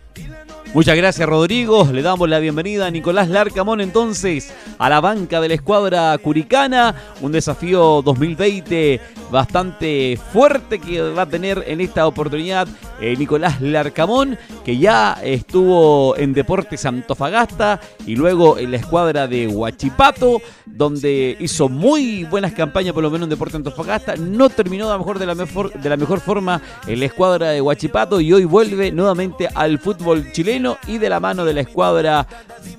Muchas 0.74 0.96
gracias 0.96 1.26
Rodrigo, 1.28 1.88
le 1.90 2.02
damos 2.02 2.28
la 2.28 2.38
bienvenida 2.38 2.86
a 2.86 2.90
Nicolás 2.90 3.28
Larcamón 3.28 3.80
entonces 3.80 4.52
a 4.78 4.90
la 4.90 5.00
banca 5.00 5.40
de 5.40 5.48
la 5.48 5.54
escuadra 5.54 6.18
curicana, 6.18 6.94
un 7.22 7.32
desafío 7.32 8.02
2020 8.02 9.00
bastante 9.30 10.18
fuerte 10.32 10.78
que 10.78 11.00
va 11.00 11.22
a 11.22 11.26
tener 11.26 11.64
en 11.66 11.80
esta 11.80 12.06
oportunidad 12.06 12.68
eh, 13.00 13.16
Nicolás 13.16 13.60
Larcamón, 13.60 14.38
que 14.64 14.78
ya 14.78 15.18
estuvo 15.22 16.16
en 16.16 16.32
Deportes 16.32 16.84
Antofagasta 16.86 17.80
y 18.06 18.16
luego 18.16 18.58
en 18.58 18.70
la 18.70 18.78
escuadra 18.78 19.26
de 19.26 19.48
Huachipato, 19.48 20.40
donde 20.64 21.36
hizo 21.40 21.68
muy 21.68 22.24
buenas 22.24 22.52
campañas, 22.52 22.92
por 22.92 23.02
lo 23.02 23.10
menos 23.10 23.26
en 23.26 23.30
Deportes 23.30 23.56
Antofagasta, 23.56 24.16
no 24.16 24.48
terminó 24.48 24.86
de 24.86 25.26
la 25.26 25.34
mejor, 25.34 25.72
de 25.72 25.88
la 25.88 25.96
mejor 25.96 26.20
forma 26.20 26.60
en 26.86 27.00
la 27.00 27.06
escuadra 27.06 27.50
de 27.50 27.60
Huachipato 27.60 28.20
y 28.20 28.32
hoy 28.32 28.44
vuelve 28.44 28.92
nuevamente 28.92 29.48
al 29.54 29.78
fútbol 29.78 30.32
chileno 30.32 30.78
y 30.86 30.98
de 30.98 31.08
la 31.08 31.20
mano 31.20 31.44
de 31.44 31.54
la 31.54 31.60
escuadra 31.60 32.26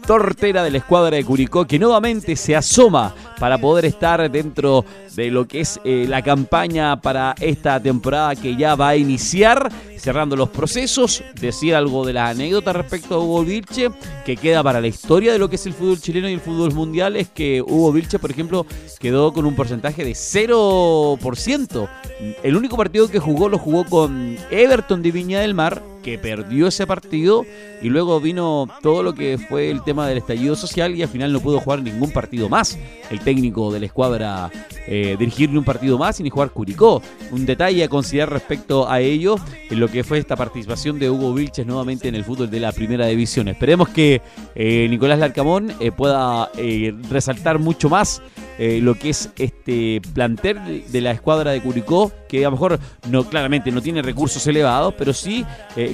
tortera 0.06 0.64
de 0.64 0.72
la 0.72 0.78
escuadra 0.78 1.18
de 1.18 1.26
Curicó, 1.26 1.66
que 1.66 1.80
nuevamente 1.80 2.36
se 2.36 2.56
asoma 2.56 3.14
para 3.40 3.58
poder 3.58 3.86
estar 3.86 4.30
dentro 4.32 4.86
de 5.16 5.32
lo 5.32 5.48
que 5.48 5.62
es 5.62 5.80
eh, 5.84 6.06
la 6.08 6.22
campaña 6.22 7.02
para 7.02 7.36
esta 7.40 7.80
temporada 7.82 8.36
que 8.36 8.56
ya 8.56 8.76
va 8.76 8.90
a 8.90 8.96
iniciar, 8.96 9.72
cerrando 10.08 10.38
los 10.38 10.48
procesos, 10.48 11.22
decir 11.38 11.76
algo 11.76 12.06
de 12.06 12.14
la 12.14 12.30
anécdota 12.30 12.72
respecto 12.72 13.16
a 13.16 13.20
Hugo 13.20 13.44
Vilche, 13.44 13.90
que 14.26 14.38
queda 14.38 14.64
para 14.64 14.80
la 14.80 14.88
historia 14.88 15.34
de 15.34 15.38
lo 15.38 15.50
que 15.50 15.58
es 15.58 15.66
el 15.66 15.74
fútbol 15.74 16.00
chileno 16.00 16.30
y 16.30 16.34
el 16.34 16.40
fútbol 16.40 16.74
mundial, 16.74 17.18
es 17.18 17.28
que 17.28 17.62
Hugo 17.62 17.92
Vilche, 17.92 18.18
por 18.18 18.32
ejemplo, 18.32 18.66
quedó 19.02 19.34
con 19.34 19.46
un 19.46 19.54
porcentaje 19.54 20.06
de 20.06 20.12
0%. 20.12 21.90
El 22.42 22.56
único 22.56 22.78
partido 22.78 23.10
que 23.10 23.20
jugó 23.20 23.50
lo 23.50 23.60
jugó 23.60 23.84
con 23.84 24.38
Everton 24.50 25.02
de 25.02 25.12
Viña 25.12 25.42
del 25.42 25.54
Mar, 25.54 25.84
que 26.04 26.18
perdió 26.18 26.68
ese 26.68 26.88
partido 26.88 27.46
y 27.82 27.90
luego 27.90 28.22
vino 28.22 28.70
todo 28.82 29.04
lo 29.04 29.14
que 29.14 29.38
fue 29.38 29.70
el 29.70 29.84
tema 29.84 30.08
del 30.08 30.20
estallido 30.20 30.56
social 30.56 30.96
y 30.96 31.04
al 31.04 31.10
final 31.10 31.34
no 31.34 31.42
pudo 31.42 31.60
jugar 31.60 31.82
ningún 31.82 32.12
partido 32.12 32.48
más 32.48 32.80
el 33.12 33.20
técnico 33.20 33.74
de 33.74 33.82
la 33.82 33.88
escuadra 33.88 34.50
eh, 34.88 35.16
dirigirle 35.20 35.58
un 35.58 35.66
partido 35.66 35.98
más 35.98 36.20
y 36.20 36.24
ni 36.24 36.30
jugar 36.30 36.52
Curicó. 36.52 37.02
Un 37.32 37.46
detalle 37.46 37.84
a 37.84 37.90
considerar 37.90 38.32
respecto 38.32 38.90
a 38.90 39.02
ello 39.02 39.36
en 39.70 39.80
lo 39.80 39.90
que 39.90 40.04
fue 40.04 40.18
esta 40.18 40.36
participación 40.36 40.98
de 41.00 41.10
Hugo 41.10 41.34
Vilches 41.34 41.66
nuevamente 41.66 42.08
en 42.08 42.16
el 42.16 42.24
fútbol 42.24 42.50
de 42.50 42.60
la 42.60 42.72
primera 42.72 43.06
división. 43.08 43.48
Esperemos 43.48 43.90
que 43.90 44.22
eh, 44.56 44.88
Nicolás 44.90 45.20
Larcamón 45.20 45.72
eh, 45.80 45.92
pueda 45.92 46.50
resaltar 47.10 47.60
mucho 47.60 47.90
más 47.90 48.22
lo 48.60 48.96
que 48.96 49.12
es 49.12 49.30
este 49.38 50.02
plantel 50.16 50.84
de 50.92 51.02
la 51.02 51.12
escuadra 51.12 51.52
de 51.52 51.62
Curicó, 51.62 52.12
que 52.28 52.46
a 52.46 52.50
lo 52.50 52.52
mejor 52.52 52.80
no 53.10 53.24
claramente 53.24 53.72
no 53.72 53.82
tiene 53.82 54.02
recursos 54.02 54.46
elevados, 54.48 54.94
pero 54.98 55.14
sí 55.14 55.46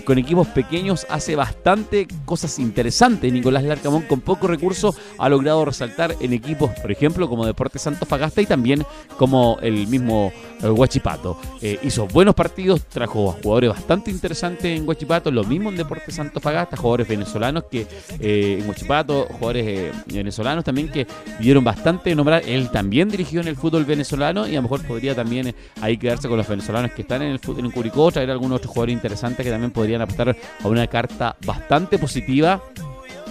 con 0.06 0.18
equipos 0.18 0.48
pequeños 0.48 1.06
hace 1.10 1.36
bastante 1.36 2.08
cosas 2.26 2.60
interesantes. 2.60 3.32
Nicolás 3.32 3.64
Larcamón 3.64 4.04
con 4.04 4.22
pocos 4.22 4.50
recursos 4.50 4.96
ha 5.18 5.30
logrado 5.30 5.66
resaltar 5.66 6.16
en 6.20 6.34
equipos, 6.34 6.72
por 6.80 6.92
ejemplo, 6.92 7.30
como 7.30 7.46
Deportes 7.46 7.84
Fagasta 8.08 8.42
y 8.42 8.46
también 8.46 8.86
como 9.18 9.58
el 9.62 9.88
mismo 9.88 10.32
eh, 10.62 10.70
Huachipato. 10.70 11.38
Eh, 11.62 11.80
hizo 11.84 12.08
buenos 12.08 12.36
partidos, 12.36 12.86
trajo 12.86 13.30
a 13.30 13.34
jugadores 13.34 13.72
bastante 13.72 14.12
interesantes 14.12 14.66
en 14.66 14.88
Huachipato, 14.88 15.32
lo 15.32 15.44
mismo 15.44 15.70
en 15.70 15.78
Deportes 15.78 16.20
Fagasta, 16.42 16.78
jugadores 16.78 17.08
venezolanos 17.08 17.66
que 17.66 17.88
eh, 18.20 18.60
en 18.60 18.68
Huachipato, 18.68 19.28
jugadores 19.32 19.94
venezolanos 20.06 20.64
también 20.64 20.90
que 20.90 21.08
dieron 21.40 21.64
bastante 21.64 22.16
nombrar. 22.16 22.44
Él 22.48 22.70
también 22.70 23.10
dirigió 23.10 23.42
en 23.42 23.48
el 23.48 23.56
fútbol 23.56 23.86
venezolano 23.86 24.48
y 24.48 24.52
a 24.52 24.56
lo 24.56 24.64
mejor 24.64 24.86
podría 24.86 25.16
también 25.16 25.54
ahí 25.82 25.98
quedarse 25.98 26.23
con 26.28 26.38
los 26.38 26.48
venezolanos 26.48 26.92
que 26.92 27.04
están 27.04 27.22
en 27.22 27.32
el 27.32 27.40
fútbol 27.40 27.66
en 27.66 27.72
Curicó, 27.72 28.12
traer 28.12 28.32
algunos 28.32 28.58
otros 28.58 28.72
jugadores 28.72 28.94
interesantes 28.94 29.46
que 29.46 29.52
también 29.52 29.72
podrían 29.72 30.02
aportar 30.02 30.36
a 30.64 30.68
una 30.68 30.88
carta 30.88 31.36
bastante 31.46 31.98
positiva 31.98 32.62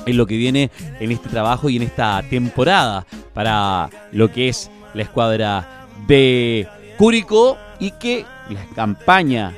en 0.06 0.16
lo 0.16 0.26
que 0.26 0.36
viene 0.36 0.70
en 1.00 1.12
este 1.12 1.28
trabajo 1.28 1.68
y 1.68 1.76
en 1.76 1.82
esta 1.82 2.22
temporada 2.28 3.06
para 3.34 3.88
lo 4.12 4.30
que 4.30 4.48
es 4.48 4.70
la 4.94 5.02
escuadra 5.02 5.86
de 6.06 6.66
Curicó 6.98 7.56
y 7.78 7.92
que 7.92 8.24
la 8.50 8.64
campaña 8.74 9.52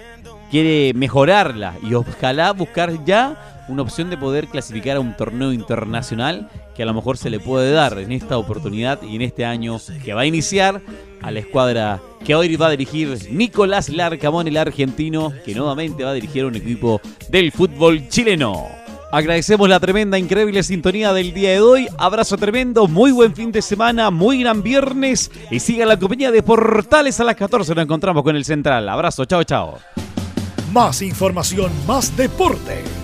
quiere 0.50 0.92
mejorarla 0.94 1.74
y 1.82 1.94
ojalá 1.94 2.52
buscar 2.52 3.04
ya 3.04 3.53
una 3.68 3.82
opción 3.82 4.10
de 4.10 4.16
poder 4.16 4.48
clasificar 4.48 4.96
a 4.96 5.00
un 5.00 5.16
torneo 5.16 5.52
internacional 5.52 6.48
que 6.74 6.82
a 6.82 6.86
lo 6.86 6.94
mejor 6.94 7.16
se 7.16 7.30
le 7.30 7.40
puede 7.40 7.72
dar 7.72 7.98
en 7.98 8.12
esta 8.12 8.38
oportunidad 8.38 9.00
y 9.02 9.16
en 9.16 9.22
este 9.22 9.44
año 9.44 9.78
que 10.04 10.14
va 10.14 10.22
a 10.22 10.26
iniciar 10.26 10.80
a 11.22 11.30
la 11.30 11.40
escuadra 11.40 12.00
que 12.24 12.34
hoy 12.34 12.56
va 12.56 12.66
a 12.68 12.70
dirigir 12.70 13.18
Nicolás 13.30 13.88
Larcamón, 13.88 14.48
el 14.48 14.56
argentino, 14.56 15.32
que 15.44 15.54
nuevamente 15.54 16.04
va 16.04 16.10
a 16.10 16.14
dirigir 16.14 16.44
un 16.44 16.56
equipo 16.56 17.00
del 17.28 17.52
fútbol 17.52 18.08
chileno. 18.08 18.66
Agradecemos 19.14 19.68
la 19.68 19.78
tremenda, 19.78 20.18
increíble 20.18 20.62
sintonía 20.64 21.12
del 21.12 21.32
día 21.32 21.50
de 21.50 21.60
hoy. 21.60 21.86
Abrazo 21.98 22.36
tremendo, 22.36 22.88
muy 22.88 23.12
buen 23.12 23.32
fin 23.32 23.52
de 23.52 23.62
semana, 23.62 24.10
muy 24.10 24.40
gran 24.40 24.60
viernes. 24.60 25.30
Y 25.52 25.60
siga 25.60 25.86
la 25.86 25.96
compañía 25.96 26.32
de 26.32 26.42
Portales 26.42 27.20
a 27.20 27.24
las 27.24 27.36
14. 27.36 27.76
Nos 27.76 27.84
encontramos 27.84 28.24
con 28.24 28.34
el 28.34 28.44
Central. 28.44 28.88
Abrazo, 28.88 29.24
chao, 29.24 29.44
chao. 29.44 29.78
Más 30.72 31.00
información, 31.00 31.70
más 31.86 32.16
deporte. 32.16 33.03